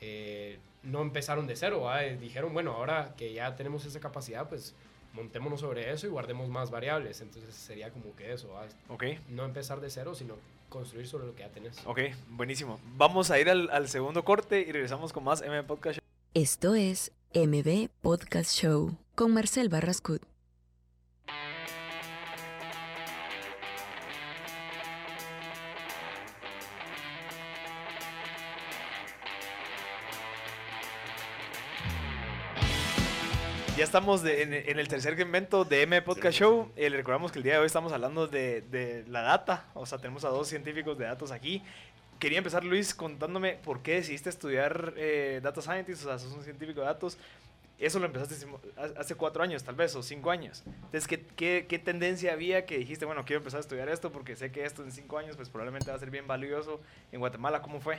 [0.00, 2.18] eh, no empezaron de cero, ¿verdad?
[2.18, 4.74] dijeron, bueno, ahora que ya tenemos esa capacidad, pues
[5.12, 7.20] montémonos sobre eso y guardemos más variables.
[7.20, 8.70] Entonces sería como que eso, ¿verdad?
[9.28, 10.36] No empezar de cero, sino
[10.72, 11.76] construir sobre lo que ya tenés.
[11.86, 12.80] Ok, buenísimo.
[12.96, 16.04] Vamos a ir al, al segundo corte y regresamos con más MB Podcast Show.
[16.34, 20.31] Esto es MB Podcast Show con Marcel Barrascut.
[33.82, 36.70] Ya estamos en, el tercer segmento de M Podcast Show.
[36.76, 39.66] Eh, le recordamos que el día de hoy estamos hablando de, la data.
[39.74, 41.64] O sea, tenemos a dos científicos de datos aquí.
[42.20, 46.04] Quería empezar, Luis, contándome por qué decidiste estudiar eh, Data Scientist.
[46.04, 47.18] O sea, sos un científico de datos.
[47.76, 48.46] Eso lo empezaste
[48.96, 50.62] hace cuatro años, tal vez, o cinco años.
[50.64, 54.52] Entonces, ¿qué, qué, tendencia había que dijiste, bueno, quiero empezar a estudiar esto porque sé
[54.52, 57.62] que esto en cinco años, pues probablemente va a ser bien valioso en Guatemala?
[57.62, 57.98] ¿Cómo fue?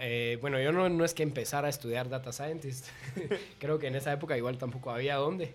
[0.00, 2.86] Eh, bueno, yo no, no, es que empezara a estudiar Data Scientist.
[3.58, 5.52] Creo que en esa época igual tampoco había dónde.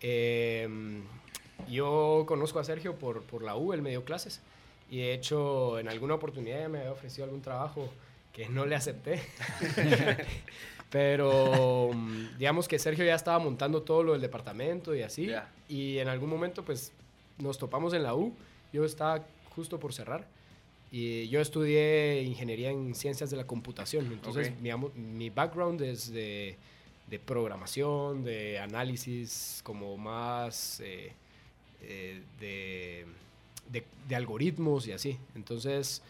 [0.00, 1.02] Em,
[1.68, 4.40] yo conozco a Sergio por, por la U, él me dio clases.
[4.90, 7.88] Y de hecho, en alguna oportunidad me había ofrecido algún trabajo
[8.32, 9.22] que no le acepté.
[10.90, 11.90] Pero
[12.38, 15.30] digamos que Sergio ya estaba montando todo lo del departamento y así.
[15.68, 16.92] Y en algún momento, pues,
[17.38, 18.34] nos topamos en la U.
[18.72, 20.26] Yo estaba justo por cerrar.
[20.94, 24.12] Y yo estudié ingeniería en ciencias de la computación.
[24.12, 26.58] Entonces, mi, mi, background es de,
[27.08, 31.12] de, programación, de análisis, como más eh,
[31.80, 33.06] eh, de,
[34.06, 35.16] de, algoritmos y así.
[35.34, 36.02] Entonces,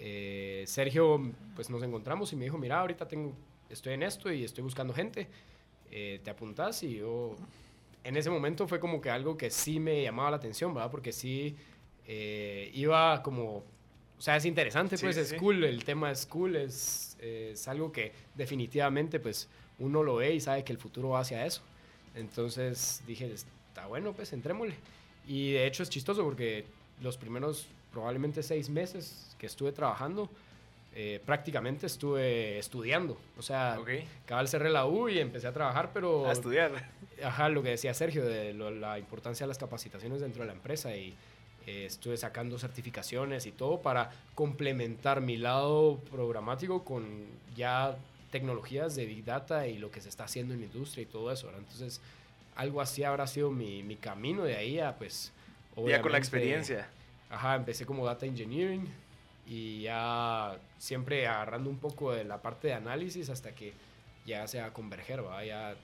[0.00, 3.32] eh, Sergio, pues nos encontramos y me dijo, mira, ahorita tengo,
[3.70, 5.28] estoy en esto y estoy buscando gente.
[5.90, 6.82] ¿Te apuntas?
[6.82, 7.36] Y yo,
[8.02, 10.90] en ese momento fue como que algo que sí me llamaba la atención, ¿verdad?
[10.90, 11.54] Porque sí
[12.72, 13.62] iba como
[14.24, 19.20] sea, es interesante, pues es cool, el tema es cool, es, es, algo que definitivamente
[19.20, 21.60] pues uno lo ve y sabe que el futuro va hacia eso.
[22.14, 24.76] Entonces dije, está bueno, pues entrémosle.
[25.26, 26.64] Y de hecho es chistoso porque
[27.02, 30.30] los primeros probablemente seis meses que estuve trabajando,
[30.94, 33.18] eh, prácticamente estuve estudiando.
[33.36, 34.06] O sea, okay.
[34.24, 36.26] cabal cerré la U y empecé a trabajar, pero...
[36.26, 36.72] A estudiar.
[37.22, 40.96] Ajá, lo que decía Sergio, de la importancia de las capacitaciones dentro de la empresa
[40.96, 41.14] y
[41.66, 47.96] eh, estuve sacando certificaciones y todo para complementar mi lado programático con ya
[48.30, 51.30] tecnologías de Big Data y lo que se está haciendo en la industria y todo
[51.30, 51.50] eso.
[51.56, 52.00] Entonces,
[52.56, 55.32] algo así habrá sido mi, mi camino de ahí a pues...
[55.86, 56.88] Ya con la experiencia.
[57.30, 58.86] Ajá, empecé como Data Engineering
[59.46, 63.72] y ya siempre agarrando un poco de la parte de análisis hasta que
[64.24, 65.44] ya sea converger, ¿va?
[65.44, 65.74] ya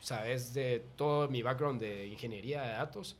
[0.00, 3.16] sabes de todo mi background de ingeniería de datos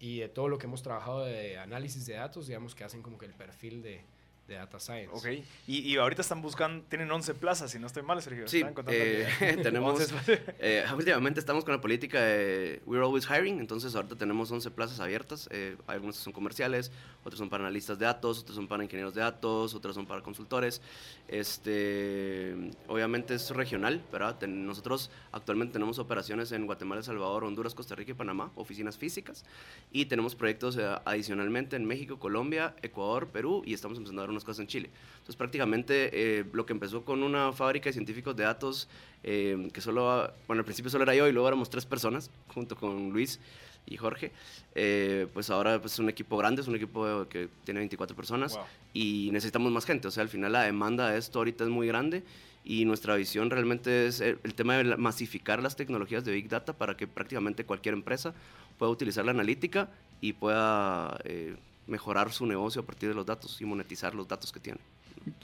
[0.00, 3.18] y de todo lo que hemos trabajado de análisis de datos, digamos que hacen como
[3.18, 4.04] que el perfil de,
[4.50, 5.10] de Data Science.
[5.12, 8.48] Ok, y, y, ahorita están buscando, tienen 11 plazas, si no estoy mal, Sergio.
[8.48, 10.12] Sí, eh, tenemos,
[10.58, 14.98] eh, últimamente estamos con la política de We're Always Hiring, entonces ahorita tenemos 11 plazas
[15.00, 16.90] abiertas, eh, algunas son comerciales,
[17.22, 20.22] otras son para analistas de datos, otras son para ingenieros de datos, otras son para
[20.22, 20.82] consultores.
[21.28, 24.40] Este, obviamente es regional, ¿verdad?
[24.48, 29.44] nosotros actualmente tenemos operaciones en Guatemala, El Salvador, Honduras, Costa Rica y Panamá, oficinas físicas,
[29.92, 34.30] y tenemos proyectos eh, adicionalmente en México, Colombia, Ecuador, Perú, y estamos empezando a dar
[34.40, 34.90] unas cosas en Chile.
[35.12, 38.88] Entonces prácticamente eh, lo que empezó con una fábrica de científicos de datos,
[39.22, 42.76] eh, que solo, bueno, al principio solo era yo y luego éramos tres personas, junto
[42.76, 43.38] con Luis
[43.86, 44.32] y Jorge,
[44.74, 48.58] eh, pues ahora pues, es un equipo grande, es un equipo que tiene 24 personas
[48.92, 50.08] y necesitamos más gente.
[50.08, 52.22] O sea, al final la demanda de esto ahorita es muy grande
[52.64, 56.96] y nuestra visión realmente es el, tema de masificar las tecnologías de Big Data para
[56.96, 58.34] que prácticamente cualquier empresa
[58.78, 59.88] pueda utilizar la analítica
[60.20, 64.52] y pueda eh, mejorar su negocio a partir de los datos y monetizar los datos
[64.52, 64.80] que tiene.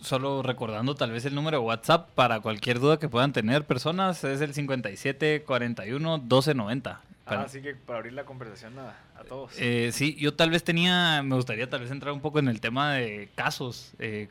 [0.00, 4.24] Solo recordando tal vez el número de WhatsApp para cualquier duda que puedan tener personas
[4.24, 7.00] es el 5741 1290.
[7.26, 8.94] Ah, así que para abrir la conversación a,
[9.28, 9.52] todos.
[9.58, 12.60] Eh, sí, yo tal vez tenía, me gustaría tal vez entrar un poco en el
[12.60, 14.28] tema de casos eh,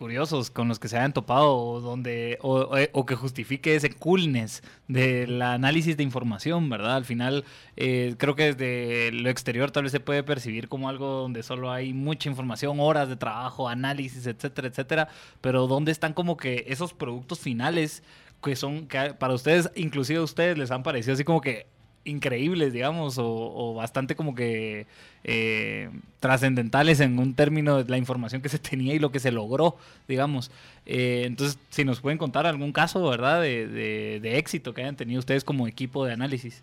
[0.00, 4.62] curiosos con los que se hayan topado o, donde, eh, o, que justifique ese coolness
[4.88, 6.96] del análisis de información, ¿verdad?
[6.96, 7.44] Al final,
[7.76, 11.92] creo que desde lo exterior tal vez se puede percibir como algo donde solo hay
[11.92, 15.08] mucha información, horas de trabajo, análisis, etcétera, etcétera,
[15.42, 18.02] pero donde están como que esos productos finales
[18.42, 21.66] que son, que para ustedes, inclusive a ustedes les han parecido así como que
[22.04, 24.86] increíbles, digamos, o, bastante como que
[25.24, 29.30] eh, trascendentales en un término de la información que se tenía y lo que se
[29.30, 29.76] logró,
[30.08, 30.50] digamos.
[30.86, 35.44] Eh, entonces, si nos pueden contar algún caso, ¿verdad?, de, éxito que hayan tenido ustedes
[35.44, 36.62] como equipo de análisis.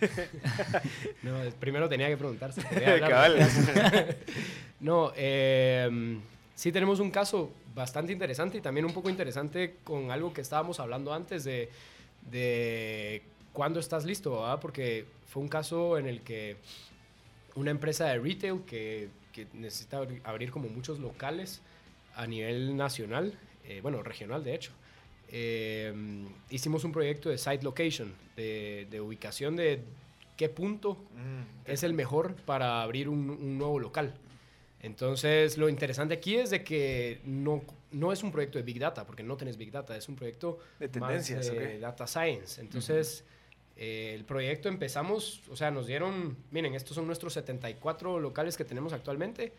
[1.22, 2.60] no, primero tenía que preguntarse.
[4.80, 6.18] no, eh,
[6.54, 10.80] sí tenemos un caso bastante interesante y también un poco interesante con algo que estábamos
[10.80, 11.68] hablando antes de
[12.30, 16.56] de cuándo estás listo, porque fue un caso en el que
[17.54, 21.62] una empresa de retail que, que necesita abrir como muchos locales
[22.14, 24.72] a nivel nacional, eh, bueno, regional de hecho,
[25.28, 25.92] eh,
[26.50, 29.80] hicimos un proyecto de site location, de, de ubicación de
[30.36, 34.14] qué punto mm, es el mejor para abrir un, un, nuevo local.
[34.82, 37.62] Entonces, lo interesante aquí es de que no
[37.92, 40.58] no es un proyecto de Big Data, porque no tenés Big Data, es un proyecto
[40.78, 42.60] de tendencias, de Data Science.
[42.60, 43.24] Entonces,
[43.76, 48.64] eh, el proyecto empezamos, o sea, nos dieron, miren, estos son nuestros 74 locales que
[48.64, 49.52] tenemos actualmente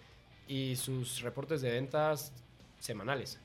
[0.48, 2.32] y sus reportes de ventas
[2.80, 3.40] semanales.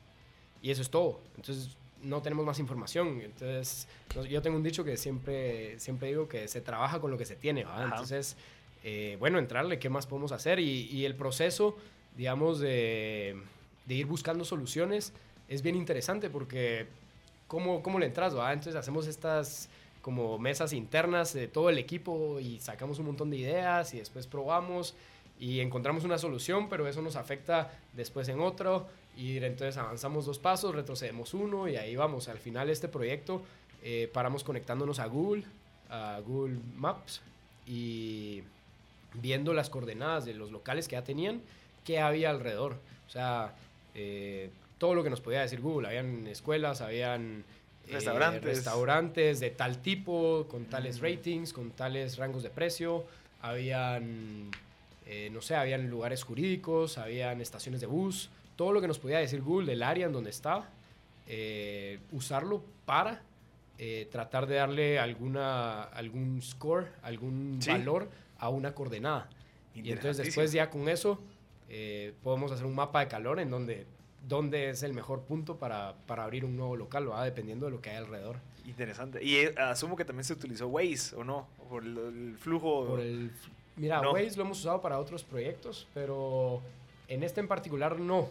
[0.62, 1.20] Y eso es todo.
[1.36, 3.20] Entonces, no tenemos más información.
[3.20, 3.86] Entonces,
[4.28, 7.36] yo tengo un dicho que siempre, siempre digo que se trabaja con lo que se
[7.36, 7.64] tiene.
[7.84, 8.36] Entonces,
[8.82, 10.58] eh, bueno, entrarle, ¿qué más podemos hacer?
[10.58, 11.76] Y, y el proceso,
[12.16, 13.40] digamos, de
[13.86, 15.12] de ir buscando soluciones
[15.48, 16.86] es bien interesante porque
[17.48, 18.36] ¿cómo, cómo le entras?
[18.36, 18.52] Va?
[18.52, 19.68] Entonces hacemos estas
[20.00, 24.26] como mesas internas de todo el equipo y sacamos un montón de ideas y después
[24.26, 24.94] probamos
[25.38, 30.38] y encontramos una solución, pero eso nos afecta después en otro y entonces avanzamos dos
[30.38, 32.28] pasos, retrocedemos uno y ahí vamos.
[32.28, 33.42] Al final este proyecto
[33.82, 35.44] eh, paramos conectándonos a Google,
[35.88, 37.20] a Google Maps
[37.66, 38.42] y
[39.14, 41.42] viendo las coordenadas de los locales que ya tenían,
[41.84, 42.78] qué había alrededor.
[43.06, 43.54] O sea,
[43.94, 45.88] eh, todo lo que nos podía decir Google.
[45.88, 47.44] Habían escuelas, habían
[47.86, 48.42] eh, restaurantes.
[48.42, 53.04] restaurantes de tal tipo, con tales ratings, con tales rangos de precio.
[53.40, 54.50] Habían,
[55.06, 58.30] eh, no sé, habían lugares jurídicos, habían estaciones de bus.
[58.56, 60.68] Todo lo que nos podía decir Google del área en donde estaba,
[62.10, 63.22] usarlo para
[64.10, 69.28] tratar de darle alguna, algún score, algún valor a una coordenada.
[69.74, 71.18] Y entonces después ya con eso
[71.74, 73.86] eh, podemos hacer un mapa de calor en donde,
[74.28, 77.24] donde es el mejor punto para, para abrir un nuevo local, ¿va?
[77.24, 78.36] dependiendo de lo que hay alrededor.
[78.66, 79.24] Interesante.
[79.24, 81.48] Y eh, asumo que también se utilizó Waze, ¿o no?
[81.70, 82.84] Por el, flujo.
[82.86, 83.30] Por el,
[83.76, 86.60] mira, Waze lo hemos usado para otros proyectos, pero
[87.08, 88.28] en este en particular no.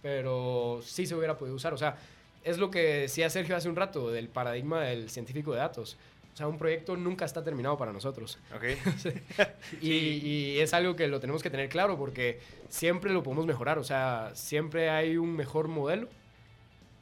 [0.00, 1.74] Pero sí se hubiera podido usar.
[1.74, 1.98] O sea,
[2.42, 5.98] es lo que decía Sergio hace un rato del paradigma del científico de datos.
[6.32, 8.38] O sea, un proyecto nunca está terminado para nosotros.
[8.54, 8.78] Okay.
[9.80, 13.78] y, y, es algo que lo tenemos que tener claro porque siempre lo podemos mejorar.
[13.78, 16.08] O sea, siempre hay un mejor modelo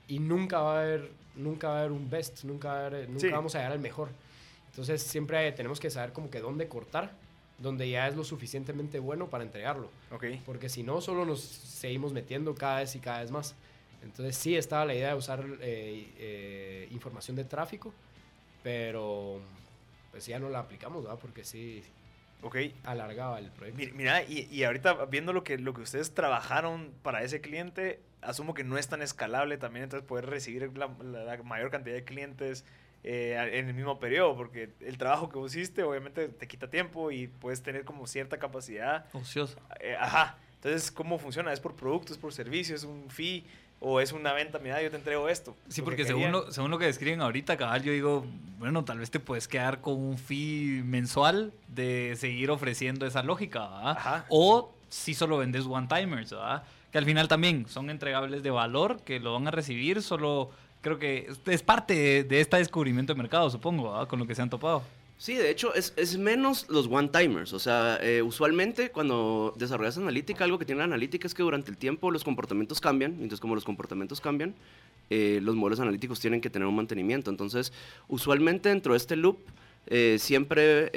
[0.08, 3.58] y nunca va a haber, nunca va a haber un best, nunca, nunca vamos a
[3.58, 4.08] llegar al mejor.
[4.70, 7.12] Entonces siempre tenemos que saber como que dónde cortar,
[7.58, 9.90] donde ya es lo suficientemente bueno para entregarlo.
[10.10, 10.40] Okay.
[10.46, 13.54] Porque si no, solo nos seguimos metiendo cada vez y cada vez más.
[14.02, 17.92] Entonces sí estaba la idea de usar eh, eh, información de tráfico
[18.68, 19.40] pero
[20.10, 21.18] pues ya no la aplicamos, ¿verdad?
[21.18, 21.82] Porque sí
[22.42, 22.78] okay.
[22.84, 23.94] alargaba el proyecto.
[23.96, 28.52] Mira, y, y, ahorita viendo lo que, lo que ustedes trabajaron para ese cliente, asumo
[28.52, 30.88] que no es tan escalable también, entonces poder recibir la,
[31.44, 32.66] mayor cantidad de clientes
[33.04, 37.28] eh, en el mismo periodo, porque el trabajo que hiciste obviamente te quita tiempo y
[37.28, 39.06] puedes tener como cierta capacidad.
[39.14, 39.60] Ociosa.
[39.80, 40.36] Eh, ajá.
[40.56, 41.54] Entonces, ¿cómo funciona?
[41.54, 43.46] ¿Es por productos, es por servicios, es un fee?
[43.80, 45.56] O es una venta, mira, yo te entrego esto.
[45.68, 48.26] Sí, porque según lo, según lo que describen ahorita, cabal, yo digo,
[48.58, 53.68] bueno, tal vez te puedes quedar con un fee mensual de seguir ofreciendo esa lógica,
[53.68, 54.24] ¿verdad?
[54.28, 56.64] O si solo vendes one-timers, ¿verdad?
[56.90, 60.98] Que al final también son entregables de valor, que lo van a recibir, solo creo
[60.98, 64.08] que es parte de, este descubrimiento de mercado, supongo, ¿verdad?
[64.08, 64.82] Con lo que se han topado.
[65.20, 67.52] Sí, de hecho, es, es menos los one-timers.
[67.52, 71.72] O sea, eh, usualmente cuando desarrollas analítica, algo que tiene la analítica es que durante
[71.72, 73.14] el tiempo los comportamientos cambian.
[73.14, 74.54] Entonces, como los comportamientos cambian,
[75.10, 77.32] eh, los modelos analíticos tienen que tener un mantenimiento.
[77.32, 77.72] Entonces,
[78.06, 79.38] usualmente dentro de este loop,
[79.88, 80.92] eh, siempre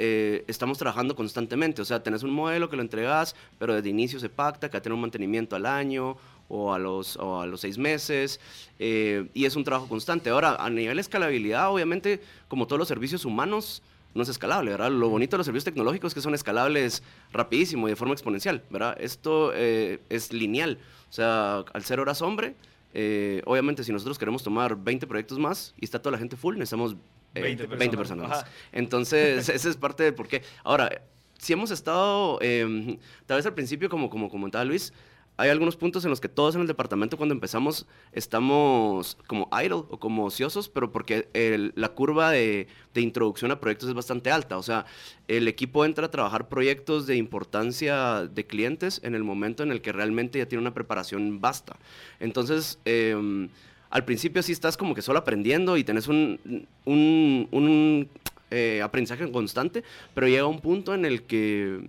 [0.46, 1.82] estamos trabajando constantemente.
[1.82, 4.78] O sea, tenés un modelo que lo entregas, pero desde inicio se pacta que va
[4.78, 6.16] a tener un mantenimiento al año
[6.48, 8.38] o a los, o a los seis meses,
[8.78, 10.30] y es un trabajo constante.
[10.30, 13.82] Ahora, a nivel de escalabilidad, obviamente, como todos los servicios humanos,
[14.14, 14.90] no es escalable, ¿verdad?
[14.90, 18.62] Lo bonito de los servicios tecnológicos es que son escalables rapidísimo y de forma exponencial,
[18.70, 18.96] ¿verdad?
[19.00, 22.54] Esto eh, es lineal, o sea, al ser horas hombre,
[22.94, 26.56] eh, obviamente si nosotros queremos tomar 20 proyectos más y está toda la gente full,
[26.56, 26.96] necesitamos
[27.34, 28.46] 20, eh, personas, más.
[28.72, 30.42] Entonces, esa es parte de por qué.
[30.64, 31.02] Ahora,
[31.38, 34.92] si hemos estado, em, tal vez al principio, como, como comentaba Luis,
[35.38, 39.84] hay algunos puntos en los que todos en el departamento cuando empezamos estamos como idle
[39.88, 41.28] o como ociosos, pero porque
[41.74, 44.58] la curva de, introducción a proyectos es bastante alta.
[44.58, 44.84] O sea,
[45.28, 49.80] el equipo entra a trabajar proyectos de importancia de clientes en el momento en el
[49.80, 51.76] que realmente ya tiene una preparación basta.
[52.20, 53.48] Entonces, em,
[53.88, 58.08] al principio sí estás como que solo aprendiendo y tenés un, un,
[58.50, 59.82] eh, aprendizaje constante,
[60.14, 61.80] pero llega un punto en el que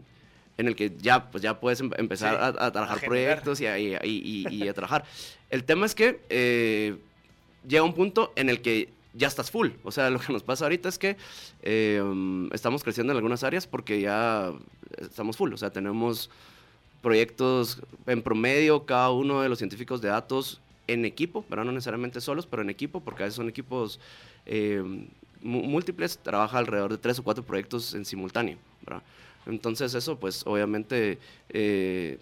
[0.57, 4.73] en el que ya, pues ya puedes em, empezar a, trabajar proyectos y, y, a
[4.73, 5.05] trabajar.
[5.49, 6.95] El tema es que eh,
[7.67, 9.69] llega un punto en el que ya estás full.
[9.83, 11.17] O sea, lo que nos pasa ahorita es que
[11.61, 12.01] eh,
[12.51, 14.51] estamos creciendo en algunas áreas porque ya
[14.97, 15.53] estamos full.
[15.53, 16.29] O sea, tenemos
[17.01, 22.21] proyectos en promedio, cada uno de los científicos de datos en equipo, pero no necesariamente
[22.21, 23.99] solos, pero en equipo, porque a veces son equipos
[24.45, 24.83] eh,
[25.41, 28.57] múltiples, trabaja alrededor de tres o cuatro proyectos en simultáneo.
[28.85, 29.03] ¿verdad?
[29.45, 31.19] Entonces eso, pues obviamente
[31.49, 32.19] eh,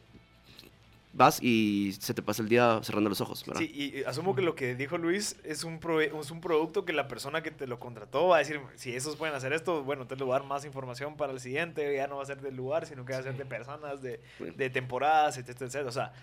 [1.13, 3.43] vas y se te pasa el día cerrando los ojos.
[3.45, 3.61] ¿verdad?
[3.61, 7.07] Sí, y asumo que lo que dijo Luis es un, es un producto que la
[7.07, 10.15] persona que te lo contrató va a decir, si esos pueden hacer esto, bueno, te
[10.15, 13.05] lo dar más información para el siguiente, ya no va a ser del lugar, sino
[13.05, 15.87] que va a ser de personas, de, de temporadas, etc, etc.
[15.87, 16.13] O sea,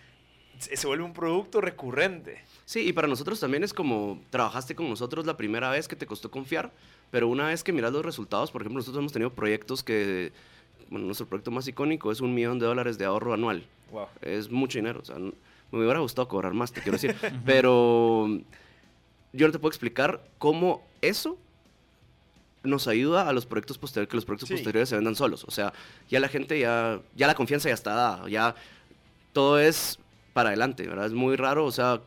[0.58, 2.42] se vuelve un producto recurrente.
[2.64, 6.06] Sí, y para nosotros también es como trabajaste con nosotros la primera vez que te
[6.06, 6.72] costó confiar,
[7.10, 10.32] pero una vez que miras los resultados, por ejemplo, nosotros hemos tenido proyectos que
[10.90, 13.64] bueno, nuestro proyecto más icónico es un millón de dólares de ahorro anual.
[14.22, 15.00] Es mucho dinero.
[15.00, 15.32] O sea, me
[15.72, 17.14] hubiera gustado cobrar más, te quiero decir.
[17.44, 18.28] Pero
[19.32, 21.38] yo no te puedo explicar cómo eso
[22.62, 25.44] nos ayuda a los proyectos posteriores, que los proyectos posteriores se vendan solos.
[25.44, 25.72] O sea,
[26.08, 28.54] ya la gente, ya, ya la confianza ya está dada, ya
[29.32, 29.98] todo es
[30.32, 31.06] para adelante, ¿verdad?
[31.06, 32.00] Es muy raro, o sea,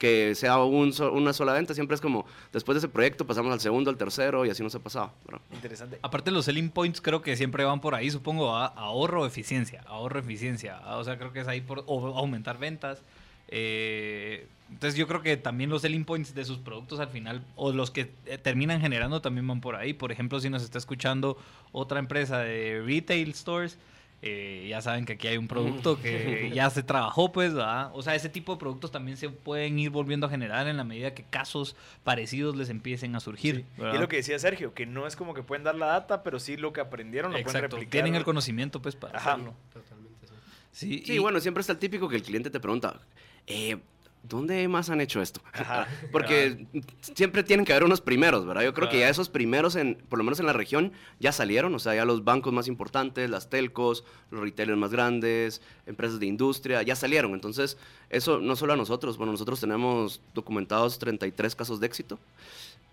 [0.00, 2.24] que sea una sola venta, siempre es como,
[2.54, 5.12] después de ese proyecto pasamos al segundo, al tercero y así nos ha pasado.
[5.52, 5.98] Interesante.
[6.00, 10.18] Aparte los selling points creo que siempre van por ahí, supongo, a ahorro, eficiencia, ahorro,
[10.18, 10.80] eficiencia.
[10.84, 13.02] Ah, o sea, creo que es ahí por aumentar ventas.
[13.48, 17.70] Eh, entonces yo creo que también los selling points de sus productos al final, o
[17.70, 19.92] los que eh, terminan generando también van por ahí.
[19.92, 21.36] Por ejemplo, si nos está escuchando
[21.72, 23.76] otra empresa de retail stores,
[24.22, 27.90] eh, ya saben que aquí hay un producto que ya se trabajó, pues, ¿verdad?
[27.94, 30.84] O sea, ese tipo de productos también se pueden ir volviendo a generar en la
[30.84, 33.64] medida que casos parecidos les empiecisen a surgir.
[33.78, 36.38] Y lo que decía Sergio, que no es como que pueden dar la data, pero
[36.38, 37.90] sí lo que aprendieron lo pueden replicar.
[37.90, 39.54] Tienen el conocimiento, pues, para hacerlo.
[39.72, 40.26] Totalmente,
[40.72, 41.02] sí.
[41.04, 43.00] Sí, y bueno, siempre está el típico que el cliente te pregunta,
[43.46, 43.78] eh,
[44.22, 45.40] ¿dónde más han hecho esto?
[46.12, 46.66] Porque
[47.00, 48.62] siempre tienen que haber unos primeros, ¿verdad?
[48.62, 51.74] Yo creo que ya esos primeros, en, por lo menos en la región, ya salieron,
[51.74, 56.26] o sea, ya los bancos más importantes, las telcos, los retailers más grandes, empresas de
[56.26, 57.32] industria, ya salieron.
[57.34, 57.76] Entonces,
[58.08, 62.18] eso no solo a nosotros, bueno, nosotros tenemos documentados 33 casos de éxito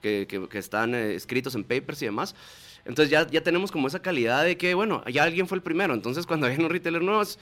[0.01, 2.35] que, que, están eh, escritos en papers y demás.
[2.85, 5.93] Entonces ya, ya tenemos como esa calidad de que, bueno, ya alguien fue el primero.
[5.93, 7.39] Entonces, cuando hay unos retailers nuevos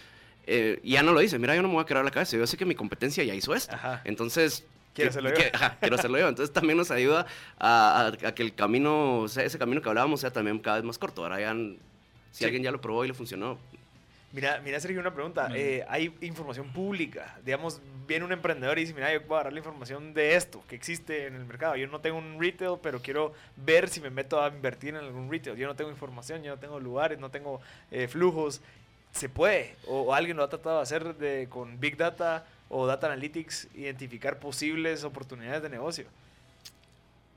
[0.47, 2.45] eh, ya no lo dice, mira, yo no me voy a quedar la cabeza, yo
[2.45, 3.75] sé que mi competencia ya hizo esto.
[4.03, 5.35] Entonces, quiero hacerlo yo.
[5.79, 6.27] quiero hacerlo yo.
[6.27, 7.25] Entonces también nos ayuda
[7.59, 11.23] a, que el camino, ese camino que hablábamos sea también cada vez más corto.
[11.23, 11.55] Ahora ya,
[12.31, 13.57] si alguien ya lo probó y le funcionó.
[14.31, 15.49] Mira, mira Sergio, una pregunta.
[15.55, 17.37] Eh, hay información pública.
[17.45, 20.61] Digamos, viene un emprendedor y dice, mira, yo voy a dar la información de esto
[20.67, 21.77] que existe en el mercado.
[21.77, 25.31] Yo no tengo un retail, pero quiero ver si me meto a invertir en algún
[25.31, 25.55] retail.
[25.55, 28.61] Yo no tengo información, yo no tengo lugares, no tengo eh, flujos
[29.15, 33.07] se puede, o, alguien lo ha tratado de hacer de, con Big Data o Data
[33.07, 36.05] Analytics, identificar posibles oportunidades de negocio.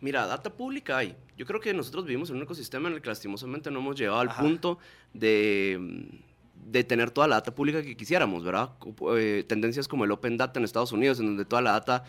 [0.00, 1.14] Mira, data pública hay.
[1.36, 4.18] Yo creo que nosotros vivimos en un ecosistema en el que lastimosamente no hemos llegado
[4.18, 4.78] al punto
[5.12, 6.06] de,
[6.66, 8.70] de, tener toda la data pública que quisiéramos, ¿verdad?
[9.16, 12.04] Eh, tendencias como el Open Data en Estados Unidos, en donde toda la data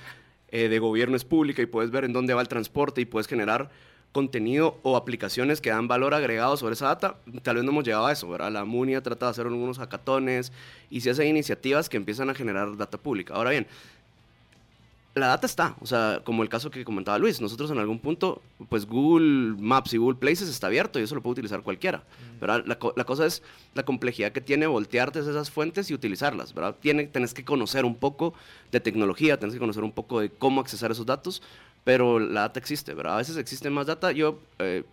[0.49, 3.27] eh, de gobierno es pública y puedes ver en dónde va el transporte y puedes
[3.27, 3.69] generar
[4.11, 8.07] contenido o aplicaciones que dan valor agregado sobre esa data, tal vez no hemos llegado
[8.07, 8.51] a eso, ¿verdad?
[8.51, 10.51] La MUNI trata de hacer algunos hackatones
[10.89, 13.35] y si hacen iniciativas que empiezan a generar data pública.
[13.35, 13.67] Ahora bien,
[15.15, 18.41] la data está, o sea, como el caso que comentaba Luis, nosotros en algún punto,
[18.69, 22.39] pues Google Maps y Google Places está abierto y eso lo puede utilizar cualquiera, mm.
[22.39, 22.63] ¿verdad?
[22.65, 23.43] La, la, cosa es
[23.73, 26.75] la complejidad que tiene voltearte esas fuentes y utilizarlas, ¿verdad?
[26.79, 28.33] Tiene, tenés que conocer un poco
[28.71, 31.41] de tecnología, tenés que conocer un poco de cómo accesar esos datos,
[31.83, 33.15] pero la data existe, ¿verdad?
[33.15, 34.11] A veces existe más data.
[34.11, 34.83] Yo, eh,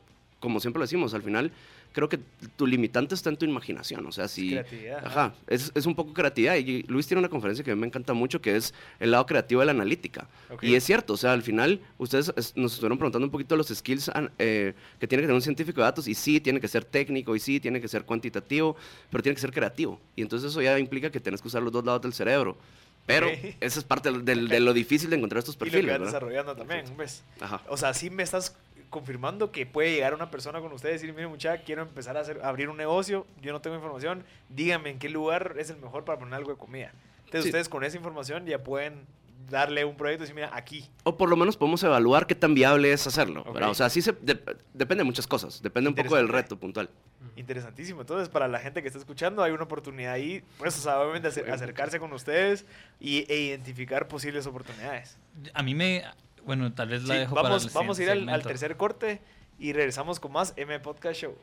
[0.40, 1.52] como siempre lo decimos, al final
[1.96, 2.20] creo que
[2.56, 4.50] tu limitante está en tu imaginación, o sea, si...
[4.50, 5.06] Creatividad.
[5.06, 6.56] Ajá, es, es, un poco creatividad.
[6.56, 9.24] Y Luis tiene una conferencia que a mí me encanta mucho, que es el lado
[9.24, 10.28] creativo de la analítica.
[10.60, 14.10] Y es cierto, o sea, al final ustedes nos estuvieron preguntando un poquito los skills
[14.38, 17.34] eh, que tiene que tener un científico de datos, y sí, tiene que ser técnico,
[17.34, 18.76] y sí, tiene que ser cuantitativo,
[19.10, 19.98] pero tiene que ser creativo.
[20.16, 22.58] Y entonces eso ya implica que tienes que usar los dos lados del cerebro.
[23.06, 23.28] Pero
[23.60, 25.84] esa es parte de lo difícil de encontrar estos perfiles.
[25.84, 27.22] Y lo que desarrollando también, ¿ves?
[27.40, 27.62] Ajá.
[27.68, 28.56] O sea, sí me estás
[28.90, 32.20] confirmando que puede llegar una persona con ustedes y decir, mire muchacha, quiero empezar a,
[32.20, 36.04] hacer, abrir un negocio, yo no tengo información, díganme en qué lugar es el mejor
[36.04, 36.92] para poner algo de comida.
[37.24, 39.06] Entonces ustedes con esa información ya pueden
[39.48, 40.88] darle un proyecto y decir, mira, aquí.
[41.04, 43.44] O por lo menos podemos evaluar qué tan viable es hacerlo.
[43.46, 45.62] O sea, sí se, depende de muchas cosas.
[45.62, 46.90] Depende un poco del reto puntual.
[47.36, 48.00] Interesantísimo.
[48.00, 51.28] Entonces, para la gente que está escuchando, hay una oportunidad ahí, pues, o sea, obviamente
[51.28, 52.64] acercarse con ustedes
[53.00, 55.18] y, e identificar posibles oportunidades.
[55.54, 56.04] A mí me...
[56.44, 59.20] Bueno, tal vez la dejo vamos, para Vamos a ir al, al tercer corte
[59.58, 61.34] y regresamos con más M Podcast Show.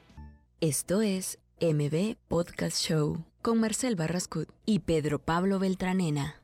[0.62, 6.43] Esto es MB Podcast Show con Marcel Barrascut y Pedro Pablo Beltranena.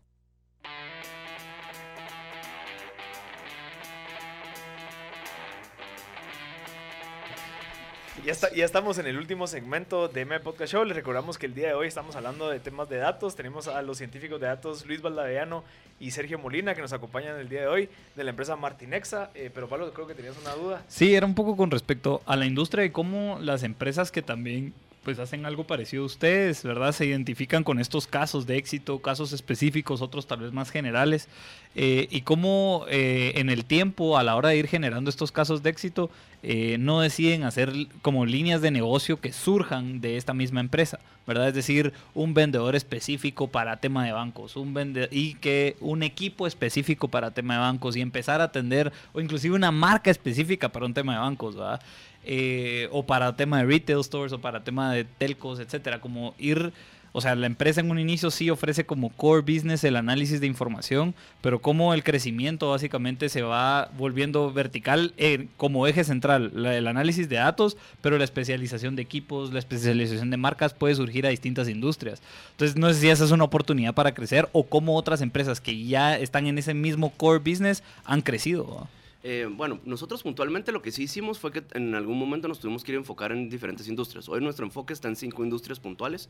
[8.25, 10.83] Ya, está, ya estamos en el último segmento de M Podcast Show.
[10.83, 13.35] Les recordamos que el día de hoy estamos hablando de temas de datos.
[13.35, 15.63] Tenemos a los científicos de datos Luis Valdaviano
[15.99, 19.31] y Sergio Molina que nos acompañan el día de hoy de la empresa Martinexa.
[19.35, 20.83] Eh, pero Pablo, creo que tenías una duda.
[20.89, 24.73] Sí, era un poco con respecto a la industria y cómo las empresas que también
[25.03, 26.91] pues hacen algo parecido a ustedes, ¿verdad?
[26.91, 31.27] Se identifican con estos casos de éxito, casos específicos, otros tal vez más generales,
[31.75, 35.63] eh, y cómo eh, en el tiempo, a la hora de ir generando estos casos
[35.63, 36.09] de éxito,
[36.41, 41.49] eh, no deciden hacer como líneas de negocio que surjan de esta misma empresa, ¿verdad?
[41.49, 44.69] Es decir, un vendedor específico para tema de bancos, un
[45.11, 49.55] y que un equipo específico para tema de bancos y empezar a atender, o inclusive
[49.55, 51.81] una marca específica para un tema de bancos, ¿verdad?
[52.25, 56.73] Eh, o para tema de retail stores o para tema de telcos, etcétera, como ir
[57.11, 60.47] o sea, la empresa en un inicio sí ofrece como core business el análisis de
[60.47, 65.13] información, pero como el crecimiento básicamente se va volviendo vertical
[65.57, 70.37] como eje central, el análisis de datos, pero la especialización de equipos, la especialización de
[70.37, 72.21] marcas puede surgir a distintas industrias.
[72.51, 75.85] Entonces, no sé si esa es una oportunidad para crecer o cómo otras empresas que
[75.85, 78.87] ya están en ese mismo core business han crecido.
[79.21, 82.85] Eh, bueno, nosotros puntualmente lo que sí hicimos fue que en algún momento nos tuvimos
[82.85, 84.29] que ir a enfocar en diferentes industrias.
[84.29, 86.29] Hoy nuestro enfoque está en cinco industrias puntuales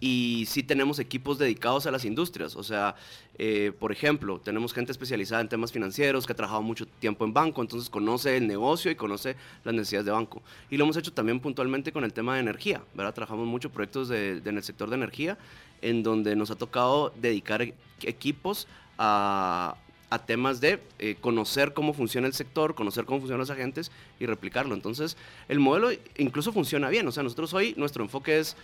[0.00, 2.54] y sí tenemos equipos dedicados a las industrias.
[2.54, 2.94] O sea,
[3.38, 7.32] eh, por ejemplo, tenemos gente especializada en temas financieros que ha trabajado mucho tiempo en
[7.32, 10.42] banco, entonces conoce el negocio y conoce las necesidades de banco.
[10.68, 13.14] Y lo hemos hecho también puntualmente con el tema de energía, ¿verdad?
[13.14, 15.38] Trabajamos mucho proyectos en el sector de energía
[15.80, 17.66] en donde nos ha tocado dedicar
[18.02, 18.68] equipos
[18.98, 19.76] a
[20.10, 23.90] a temas de eh, conocer cómo funciona el sector, conocer cómo funcionan los agentes
[24.20, 24.74] y replicarlo.
[24.74, 25.16] Entonces,
[25.48, 27.06] el modelo incluso funciona bien.
[27.08, 28.56] O sea, nosotros hoy nuestro enfoque es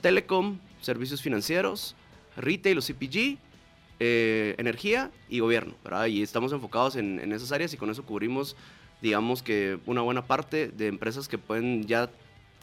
[0.00, 1.96] telecom, servicios financieros,
[2.36, 3.38] retail o CPG,
[4.00, 5.74] eh, energía y gobierno.
[6.08, 8.54] Y estamos enfocados en, en esas áreas y con eso cubrimos,
[9.02, 12.08] digamos que una buena parte de empresas que pueden ya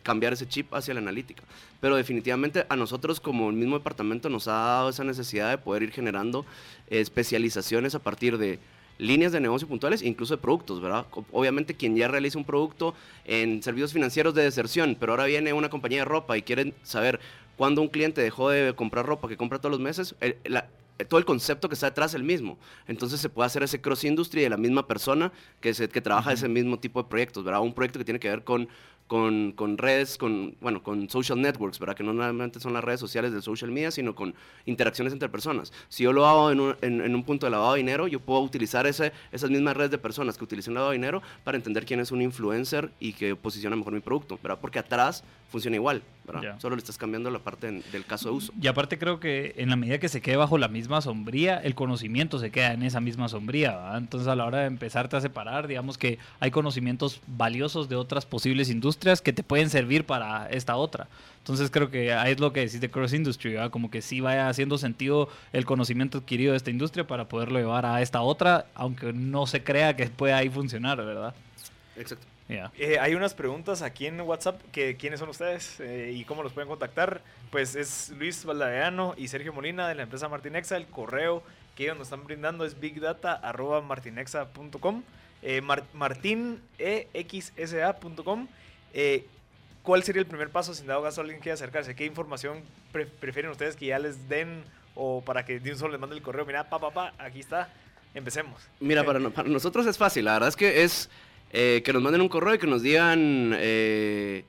[0.05, 1.43] cambiar ese chip hacia la analítica.
[1.81, 5.81] Pero definitivamente a nosotros como el mismo departamento nos ha dado esa necesidad de poder
[5.81, 6.45] ir generando
[6.89, 8.59] especializaciones a partir de
[8.99, 11.07] líneas de negocio puntuales e incluso de productos, ¿verdad?
[11.31, 12.93] Obviamente quien ya realiza un producto
[13.25, 17.19] en servicios financieros de deserción, pero ahora viene una compañía de ropa y quieren saber
[17.57, 20.15] cuándo un cliente dejó de comprar ropa que compra todos los meses,
[21.09, 22.57] todo el concepto que está detrás es el mismo.
[22.87, 26.31] Entonces se puede hacer ese cross industry de la misma persona que, se, que trabaja
[26.31, 27.61] ese mismo tipo de proyectos, ¿verdad?
[27.61, 28.69] Un proyecto que tiene que ver con
[29.07, 31.95] con, con, redes, con, bueno, con social networks, ¿verdad?
[31.95, 34.33] Que no normalmente son las redes sociales del social media, sino con
[34.65, 35.71] interacciones entre personas.
[35.89, 38.41] Si yo lo hago en un, en, un punto de lavado de dinero, yo puedo
[38.41, 41.99] utilizar ese, esas mismas redes de personas que utilizan lavado de dinero para entender quién
[41.99, 44.57] es un influencer y que posiciona mejor mi producto, ¿verdad?
[44.59, 46.59] Porque atrás funciona igual, ¿verdad?
[46.59, 48.53] Solo le estás cambiando la parte del caso de uso.
[48.59, 51.75] Y aparte creo que en la medida que se quede bajo la misma sombría, el
[51.75, 53.97] conocimiento se queda en esa misma sombría, ¿verdad?
[53.99, 58.25] Entonces a la hora de empezarte a separar, digamos que hay conocimientos valiosos de otras
[58.25, 61.07] posibles industrias que te pueden servir para esta otra.
[61.39, 63.69] Entonces creo que ahí es lo que decís de cross industry, ¿verdad?
[63.69, 67.85] Como que sí vaya haciendo sentido el conocimiento adquirido de esta industria para poderlo llevar
[67.85, 71.35] a esta otra, aunque no se crea que pueda ahí funcionar, ¿verdad?
[71.95, 72.25] Exacto.
[72.47, 76.53] Eh, hay unas preguntas aquí en WhatsApp que quiénes son ustedes eh, y cómo los
[76.53, 77.23] pueden contactar.
[77.51, 80.77] Pues es Luis Valdaveano y Sergio Molina de la empresa Martinexa.
[80.77, 81.41] El correo
[81.75, 85.01] que ellos nos están brindando es bigdata.martinexa.com,
[85.41, 88.47] eh, martinexsa.com.
[88.95, 89.25] Eh,
[89.83, 91.95] ¿Cuál sería el primer paso si dado caso alguien quiere acercarse?
[91.95, 92.63] ¿Qué información
[93.19, 94.63] prefieren ustedes que ya les den
[94.95, 96.43] o para que de un solo les mande el correo?
[96.45, 97.69] Mira, pa, pa, pa, aquí está.
[98.15, 98.61] Empecemos.
[98.79, 100.25] Mira, para nosotros es fácil.
[100.25, 101.09] La verdad es que es
[101.51, 104.45] eh, que nos manden un correo y que nos digan eh,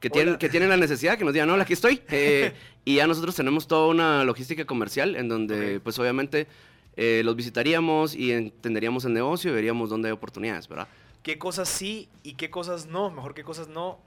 [0.00, 2.00] que, tienen, que tienen la necesidad, que nos digan, hola, aquí estoy.
[2.10, 2.52] Eh,
[2.84, 6.46] y ya nosotros tenemos toda una logística comercial en donde, pues obviamente,
[6.96, 10.86] los visitaríamos y entenderíamos el negocio y veríamos dónde hay oportunidades, ¿verdad?
[11.24, 13.10] ¿Qué cosas sí y qué cosas no?
[13.10, 13.98] Mejor qué cosas no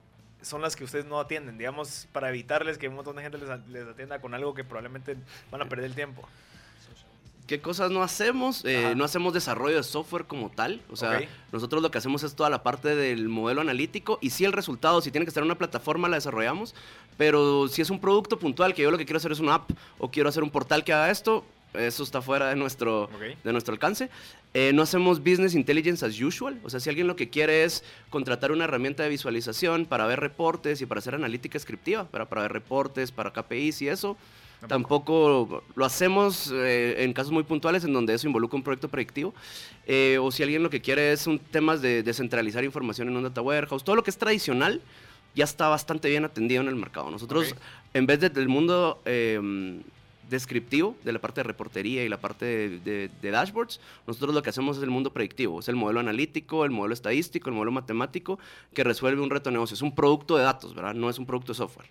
[0.43, 3.49] son las que ustedes no atienden, digamos, para evitarles que un montón de gente les,
[3.69, 5.17] les atienda con algo que probablemente
[5.51, 6.27] van a perder el tiempo.
[7.47, 8.63] ¿Qué cosas no hacemos?
[8.65, 10.81] Eh, no hacemos desarrollo de software como tal.
[10.91, 14.43] O sea, nosotros lo que hacemos es toda la parte del modelo analítico y si
[14.43, 16.75] el resultado, si tiene que estar en una plataforma, la desarrollamos.
[17.17, 19.71] Pero si es un producto puntual, que yo lo que quiero hacer es una app
[19.97, 21.45] o quiero hacer un portal que haga esto,
[21.77, 23.09] eso está fuera de nuestro,
[23.43, 24.09] de nuestro alcance.
[24.53, 26.59] Eh, no hacemos business intelligence as usual.
[26.63, 30.19] O sea, si alguien lo que quiere es contratar una herramienta de visualización para ver
[30.19, 34.17] reportes y para hacer analítica descriptiva, para, para ver reportes, para KPIs y eso,
[34.67, 39.33] Tampoco, lo hacemos eh, en casos muy puntuales en donde eso involucra un proyecto predictivo.
[39.85, 43.23] Eh, o si alguien lo que quiere es un temas de descentralizar información en un
[43.23, 44.81] data warehouse, todo lo que es tradicional
[45.35, 47.11] ya está bastante bien atendido en el mercado.
[47.11, 47.55] Nosotros,
[47.93, 49.39] en vez del mundo eh,
[50.29, 54.77] descriptivo de la parte de reportería y la parte de, dashboards, nosotros lo que hacemos
[54.77, 58.39] es el mundo predictivo, es el modelo analítico, el modelo estadístico, el modelo matemático
[58.73, 59.75] que resuelve un reto de negocio.
[59.75, 60.93] Es un producto de datos, ¿verdad?
[60.93, 61.87] No es un producto de software.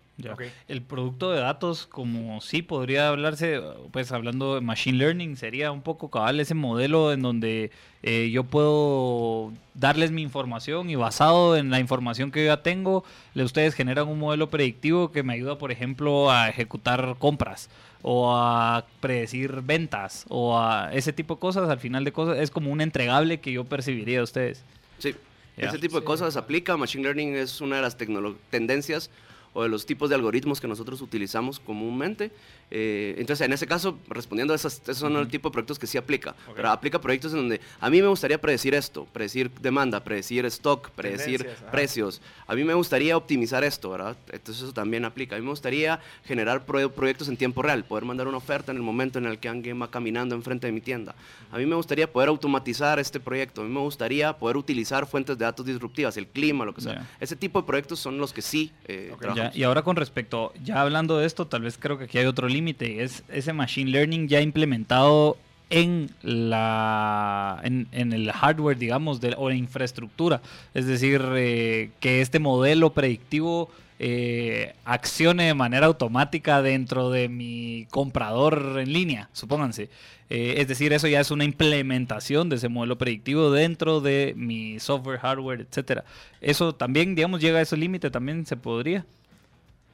[0.67, 3.61] El producto de datos, como sí podría hablarse,
[3.93, 7.71] pues hablando de machine learning, sería un poco cabal ese modelo en donde
[8.03, 13.05] eh, yo puedo darles mi información y basado en la información que yo ya tengo,
[13.35, 17.69] ustedes generan un modelo predictivo que me ayuda, por ejemplo, a ejecutar compras
[18.09, 22.53] o a predecir ventas o a ese tipo de cosas, al final de cosas, es
[22.53, 24.63] como un entregable que yo percibiría de ustedes.
[25.01, 25.17] Sí,
[25.57, 26.77] ese tipo de cosas aplica.
[26.77, 29.11] Machine Learning es una de las tendencias
[29.55, 32.31] o de los tipos de algoritmos que nosotros utilizamos comúnmente.
[32.71, 35.87] Eh, entonces, en ese caso, respondiendo a esos, esos son el tipo de proyectos que
[35.87, 36.35] sí aplica.
[36.55, 40.91] Pero aplica proyectos en donde a mí me gustaría predecir esto, predecir demanda, predecir stock,
[40.91, 42.21] predecir precios.
[42.47, 44.17] A mí me gustaría optimizar esto, ¿verdad?
[44.33, 45.37] Entonces eso también aplica.
[45.37, 48.83] A mí me gustaría generar proyectos en tiempo real, poder mandar una oferta en el
[48.83, 51.15] momento en el que alguien va caminando enfrente de mi tienda.
[51.53, 53.61] A mí me gustaría poder automatizar este proyecto.
[53.61, 57.07] A mí me gustaría poder utilizar fuentes de datos disruptivas, el clima, lo que sea.
[57.21, 59.13] Ese tipo de proyectos son los que sí eh,
[59.55, 62.49] Y ahora con respecto, ya hablando de esto, tal vez creo que aquí hay otro
[62.57, 65.37] límite, es ese machine learning ya implementado
[65.71, 70.41] en la en, el hardware digamos de, o la infraestructura.
[70.75, 77.87] Es decir eh, que este modelo predictivo eh, accione de manera automática dentro de mi
[77.91, 79.89] comprador en línea supónganse.
[80.29, 84.79] Eh, es decir eso ya es una implementación de ese modelo predictivo dentro de mi
[84.81, 86.05] software hardware etcétera.
[86.41, 89.05] Eso también digamos llega a ese límite también se podría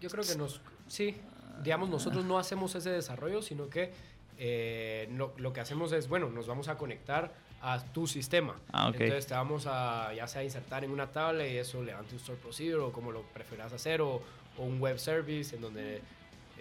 [0.00, 1.14] yo creo que nos sí
[1.62, 3.92] digamos, nosotros no hacemos ese desarrollo, sino que
[4.38, 8.56] eh, lo, que hacemos es, bueno, nos vamos a conectar a tu sistema.
[8.72, 12.20] Ah, Entonces te vamos a, ya sea insertar en una tabla y eso levante un
[12.20, 14.20] store procedure o como lo prefieras hacer, o,
[14.58, 16.00] o un web service en donde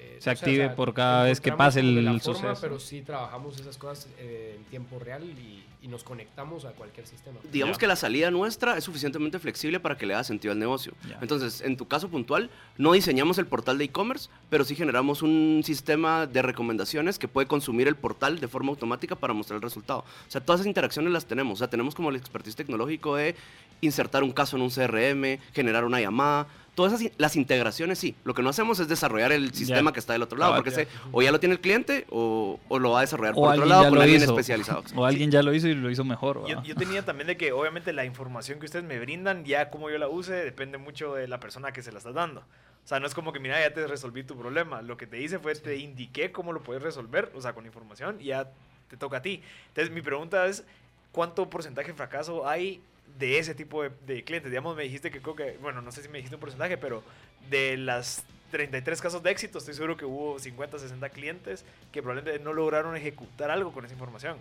[0.01, 2.57] eh, se active por cada vez que pase el, suceso.
[2.59, 7.39] Pero sí trabajamos esas cosas eh, en tiempo real y, nos conectamos a cualquier sistema.
[7.51, 10.93] Digamos que la salida nuestra es suficientemente flexible para que le haga sentido al negocio.
[11.19, 15.63] Entonces, en tu caso puntual, no diseñamos el portal de e-commerce, pero sí generamos un
[15.65, 19.99] sistema de recomendaciones que puede consumir el portal de forma automática para mostrar el resultado.
[19.99, 21.55] O sea, todas esas interacciones las tenemos.
[21.55, 23.35] O sea, tenemos como el expertise tecnológico de
[23.81, 26.47] insertar un caso en un CRM, generar una llamada,
[26.81, 28.15] todas esas, las integraciones sí.
[28.23, 30.87] Lo que no hacemos es desarrollar el sistema que está del otro lado, porque ese,
[31.11, 33.89] o ya lo tiene el cliente o, o lo va a desarrollar por otro lado
[33.89, 34.83] con alguien especializado.
[34.95, 36.47] O alguien ya lo hizo y lo hizo mejor.
[36.47, 39.89] Yo, yo, tenía también de que obviamente la información que ustedes me brindan, ya como
[39.89, 42.41] yo la use, depende mucho de la persona que se la está dando.
[42.83, 44.81] O sea, no es como que, mira, ya te resolví tu problema.
[44.81, 48.17] Lo que te hice fue, te indiqué cómo lo puedes resolver, o sea, con información,
[48.19, 48.49] y ya
[48.89, 49.41] te toca a ti.
[49.69, 50.63] Entonces, mi pregunta es,
[51.11, 52.81] ¿cuánto porcentaje de fracaso hay
[53.17, 54.51] de ese tipo de, clientes.
[54.51, 57.03] Digamos, me dijiste que creo que, bueno, no sé si me dijiste un porcentaje, pero
[57.49, 62.43] de las 33 casos de éxito, estoy seguro que hubo 50, 60 clientes que probablemente
[62.43, 64.37] no lograron ejecutar algo con esa información.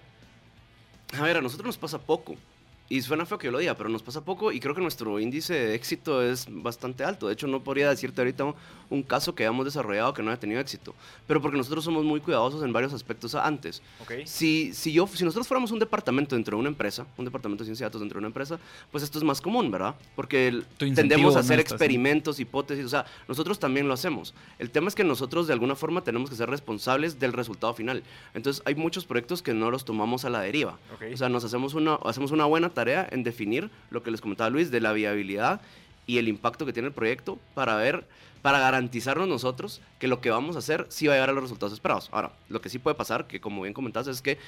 [1.18, 2.36] A ver, a nosotros nos pasa poco.
[2.92, 5.20] Y suena feo que yo lo diga, pero nos pasa poco y creo que nuestro
[5.20, 7.28] índice de éxito es bastante alto.
[7.28, 8.52] De hecho, no podría decirte ahorita
[8.90, 10.92] un caso que hayamos desarrollado que no haya tenido éxito.
[11.28, 13.80] Pero porque nosotros somos muy cuidadosos en varios aspectos antes.
[14.02, 14.26] Okay.
[14.26, 17.66] Si, si, yo, si nosotros fuéramos un departamento dentro de una empresa, un departamento de
[17.66, 18.58] ciencia de datos dentro de una empresa,
[18.90, 19.94] pues esto es más común, ¿verdad?
[20.16, 22.84] Porque tendemos a hacer experimentos, hipótesis.
[22.84, 24.34] O sea, nosotros también lo hacemos.
[24.58, 28.02] El tema es que nosotros de alguna forma tenemos que ser responsables del resultado final.
[28.34, 30.76] Entonces, hay muchos proyectos que no los tomamos a la deriva.
[31.12, 34.50] O sea, nos hacemos una, hacemos una buena tarea en definir lo que les comentaba
[34.50, 35.60] Luis de la viabilidad
[36.06, 38.04] y el impacto que tiene el proyecto para ver,
[38.42, 41.42] para garantizarnos nosotros que lo que vamos a hacer sí va a llegar a los
[41.42, 42.08] resultados esperados.
[42.12, 44.38] Ahora, lo que sí puede pasar, que como bien comentaste, es que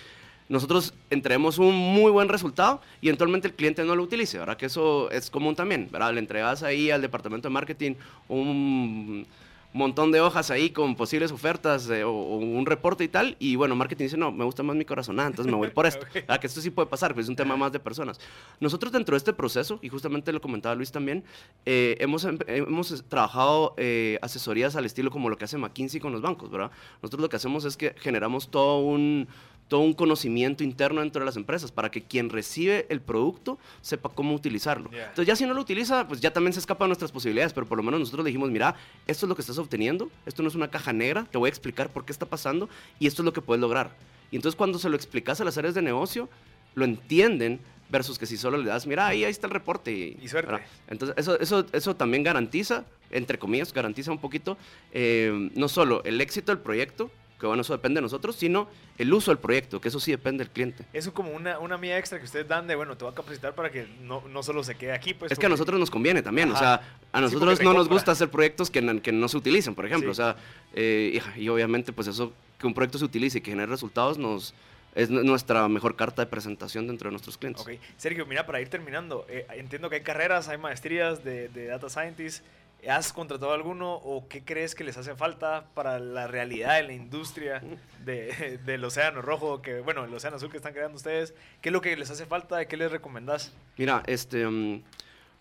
[0.49, 4.57] nosotros entreguemos un muy buen resultado y eventualmente el cliente no lo utilice, ¿verdad?
[4.57, 6.13] Que eso es común también, ¿verdad?
[6.13, 7.95] Le entregas ahí al departamento de marketing
[8.29, 9.27] un
[9.73, 13.37] montón de hojas ahí con posibles ofertas o, un reporte y tal.
[13.39, 16.07] Y bueno, marketing dice, no, me gusta más mi corazonada, entonces me voy por esto.
[16.29, 18.21] Ah, que esto sí puede pasar, pues es un tema más de personas.
[18.61, 21.25] Nosotros dentro de este proceso, y justamente lo comentaba Luis también,
[21.65, 26.13] eh, hemos, em, hemos trabajado eh, asesorías al estilo como lo que hace McKinsey con
[26.13, 26.71] los bancos, ¿verdad?
[27.03, 29.29] Nosotros lo que hacemos es que generamos todo un
[29.73, 34.11] todo un conocimiento interno dentro de las empresas para que quien recibe el producto sepa
[34.11, 34.91] cómo utilizarlo.
[34.93, 37.67] Entonces ya si no lo utiliza, pues ya también se escapa de nuestras posibilidades, pero
[37.67, 38.75] por lo menos nosotros le dijimos, mira,
[39.07, 41.49] esto es lo que estás obteniendo, esto no es una caja negra, te voy a
[41.49, 42.69] explicar por qué está pasando
[42.99, 43.97] y esto es lo que puedes lograr.
[44.31, 46.29] Y entonces cuando se lo explicas a las áreas de negocio,
[46.75, 47.59] lo entienden
[47.89, 49.91] versus que si solo le das, mira, ahí, ahí está el reporte.
[49.91, 50.53] Y, suerte.
[50.89, 54.59] Entonces, eso, eso, eso también garantiza, entre comillas, garantiza un poquito,
[54.93, 57.11] eh, no solo el éxito del proyecto,
[57.43, 58.69] que bueno, eso depende de nosotros, sino
[58.99, 60.85] el uso del proyecto, que eso sí depende del cliente.
[60.93, 63.53] Eso como una, una mía extra que ustedes dan de, bueno, te voy a capacitar
[63.57, 65.13] para que no, no solo se quede aquí.
[65.13, 66.81] Pues, es que a nosotros nos conviene también, o sea,
[67.11, 70.15] a nosotros no nos gusta hacer proyectos que, que no se utilicen, por ejemplo, o
[70.15, 70.37] sea,
[70.73, 74.55] eh, y, obviamente pues eso, que un proyecto se utilice y que genere resultados nos...
[74.95, 77.63] Es nuestra mejor carta de presentación dentro de nuestros clientes.
[77.63, 77.73] Ok.
[77.97, 81.89] Sergio, mira, para ir terminando, eh, entiendo que hay carreras, hay maestrías de, de Data
[81.89, 82.45] Scientist.
[82.89, 86.93] ¿Has contratado alguno o qué crees que les hace falta para la realidad de la
[86.93, 87.63] industria
[88.05, 91.33] de, del Océano Rojo, que bueno, el Océano Azul que están creando ustedes?
[91.61, 92.65] ¿Qué es lo que les hace falta?
[92.65, 93.53] ¿Qué les recomendás?
[93.77, 94.83] Mira, este, um,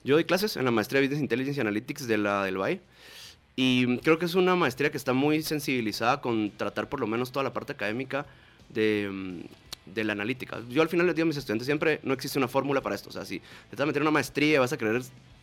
[0.03, 2.79] yo doy clases en la maestría de Business Intelligence Analytics de la del BAE
[3.55, 7.31] y creo que es una maestría que está muy sensibilizada con tratar por lo menos
[7.31, 8.27] toda la parte académica
[8.69, 9.41] de, um,
[9.87, 10.59] de la analítica.
[10.69, 13.09] Yo al final les digo a mis estudiantes siempre, no existe una fórmula para esto.
[13.09, 15.01] O sea, si te vas a meter una maestría y vas a querer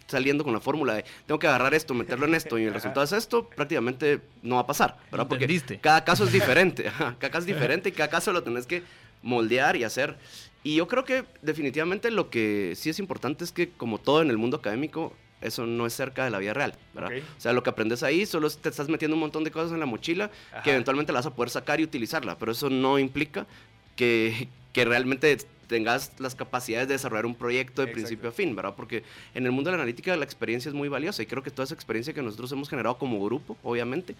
[0.08, 3.04] saliendo con la fórmula de tengo que agarrar esto, meterlo en esto y el resultado
[3.04, 5.28] es esto, prácticamente no va a pasar, ¿verdad?
[5.28, 8.82] Porque cada caso es diferente, cada caso es diferente y cada caso lo tenés que
[9.22, 10.16] moldear y hacer.
[10.64, 14.30] Y yo creo que definitivamente lo que sí es importante es que como todo en
[14.30, 17.12] el mundo académico, eso no es cerca de la vida real, ¿verdad?
[17.36, 19.78] O sea, lo que aprendes ahí solo te estás metiendo un montón de cosas en
[19.78, 20.30] la mochila
[20.64, 23.46] que eventualmente la vas a poder sacar y utilizarla, pero eso no implica
[23.94, 25.38] que, que realmente
[25.68, 28.74] tengas las capacidades de desarrollar un proyecto de principio a fin, ¿verdad?
[28.74, 29.04] Porque
[29.34, 31.64] en el mundo de la analítica la experiencia es muy valiosa y creo que toda
[31.64, 34.16] esa experiencia que nosotros hemos generado como grupo, obviamente,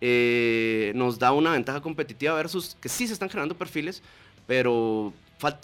[0.00, 4.02] eh, nos da una ventaja competitiva versus que sí se están generando perfiles,
[4.46, 5.12] pero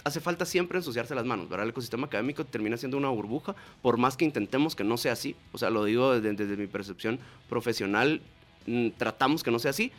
[0.04, 1.64] hace falta siempre ensuciarse las manos, ¿verdad?
[1.64, 5.36] El ecosistema académico termina siendo una burbuja, por más que intentemos que no sea así,
[5.52, 7.18] o sea, lo digo desde, desde mi percepción
[7.48, 8.22] profesional,
[8.66, 9.92] mm, tratamos que no sea así,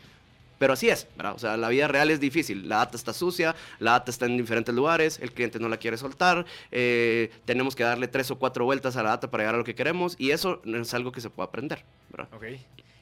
[0.57, 1.33] pero así es, ¿verdad?
[1.35, 2.67] O sea, la vida real es difícil.
[2.67, 5.97] La data está sucia, la data está en diferentes lugares, el cliente no la quiere
[5.97, 9.57] soltar, eh, tenemos que darle tres o cuatro vueltas a la data para llegar a
[9.59, 12.29] lo que queremos y eso es algo que se puede aprender, ¿verdad?
[12.33, 12.45] Ok.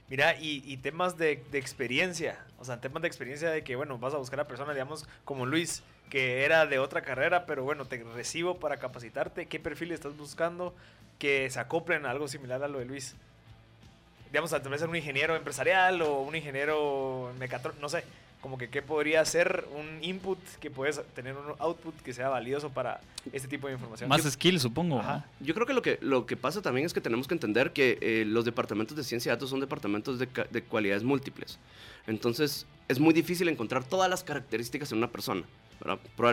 [0.08, 4.18] Mira, y, temas de, experiencia, o sea, temas de experiencia de que, bueno, vas a
[4.18, 5.82] buscar a personas, digamos, como Luis,
[6.12, 9.48] que era de otra carrera, pero bueno, te recibo para capacitarte.
[9.48, 10.76] ¿Qué perfil estás buscando
[11.18, 13.16] que se acoplen a algo similar a lo de Luis?
[14.28, 18.04] Digamos, tal vez ser un ingeniero empresarial o un ingeniero mecatrónico, no sé,
[18.46, 22.70] como que qué podría ser un input que puedes tener un output que sea valioso
[22.70, 23.02] para
[23.34, 24.08] este tipo de información.
[24.08, 25.02] Más skill, supongo.
[25.40, 27.98] Yo creo que lo, que lo que pasa también es que tenemos que entender que
[28.02, 31.58] eh, los departamentos de ciencia de datos son departamentos de, de cualidades múltiples.
[32.06, 35.44] Entonces, es muy difícil encontrar todas las características en una persona.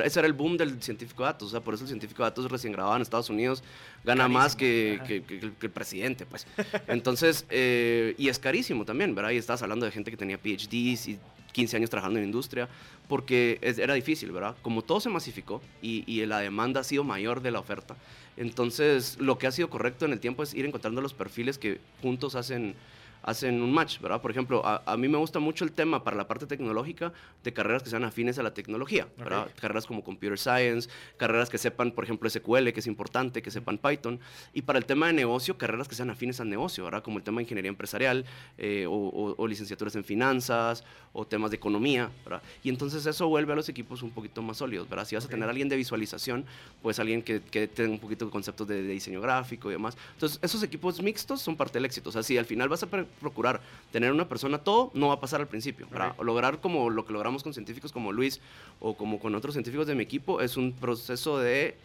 [0.05, 2.29] Ese era el boom del científico de datos, o sea, por eso el científico de
[2.29, 3.63] datos recién grabado en Estados Unidos
[4.05, 6.47] gana más que, el, presidente, pues.
[6.87, 9.31] Entonces, eh, y es carísimo también, ¿verdad?
[9.31, 11.19] Y estabas hablando de gente que tenía PhDs y
[11.53, 12.69] 15 años trabajando en industria,
[13.09, 14.57] porque era difícil, ¿verdad?
[14.63, 17.97] Como todo se masificó y, y la demanda ha sido mayor de la oferta,
[18.37, 21.81] entonces lo que ha sido correcto en el tiempo es ir encontrando los perfiles que
[22.01, 22.75] juntos hacen
[23.23, 24.21] hacen un match, ¿verdad?
[24.21, 27.13] Por ejemplo, a, mí me gusta mucho el tema para la parte tecnológica
[27.43, 29.49] de carreras que sean afines a la tecnología, ¿verdad?
[29.61, 33.79] Carreras como Computer Science, carreras que sepan, por ejemplo, SQL, que es importante, que sepan
[33.79, 34.19] Python.
[34.53, 37.03] Y para el tema de negocio, carreras que sean afines al negocio, ¿verdad?
[37.03, 38.25] Como el tema de ingeniería empresarial
[38.59, 42.43] eh, o, licenciaturas en finanzas o temas de economía, ¿verdad?
[42.63, 45.05] Y entonces eso vuelve a los equipos un poquito más sólidos, ¿verdad?
[45.05, 46.45] Si vas a tener a alguien de visualización,
[46.81, 49.97] pues alguien que, que tenga un poquito de conceptos de, de, diseño gráfico y demás.
[50.15, 52.09] Entonces, esos equipos mixtos son parte del éxito.
[52.09, 52.87] O sea, si al final vas a
[53.21, 53.61] procurar
[53.91, 55.87] tener una persona todo, no va a pasar al principio.
[55.89, 58.41] Para lograr como lo que logramos con científicos como Luis
[58.81, 61.77] o como con otros científicos de mi equipo, es un proceso de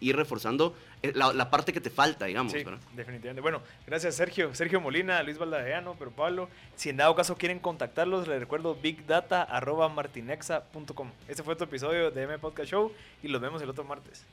[0.00, 2.52] ir reforzando eh, la, parte que te falta, digamos.
[2.52, 2.64] Sí,
[2.94, 3.40] definitivamente.
[3.40, 8.28] Bueno, gracias Sergio, Sergio Molina, Luis Valdadeano, pero Pablo, si en dado caso quieren contactarlos,
[8.28, 11.10] les recuerdo bigdata.martinexa.com.
[11.28, 14.26] Este fue tu episodio de M Podcast Show y los vemos el otro martes.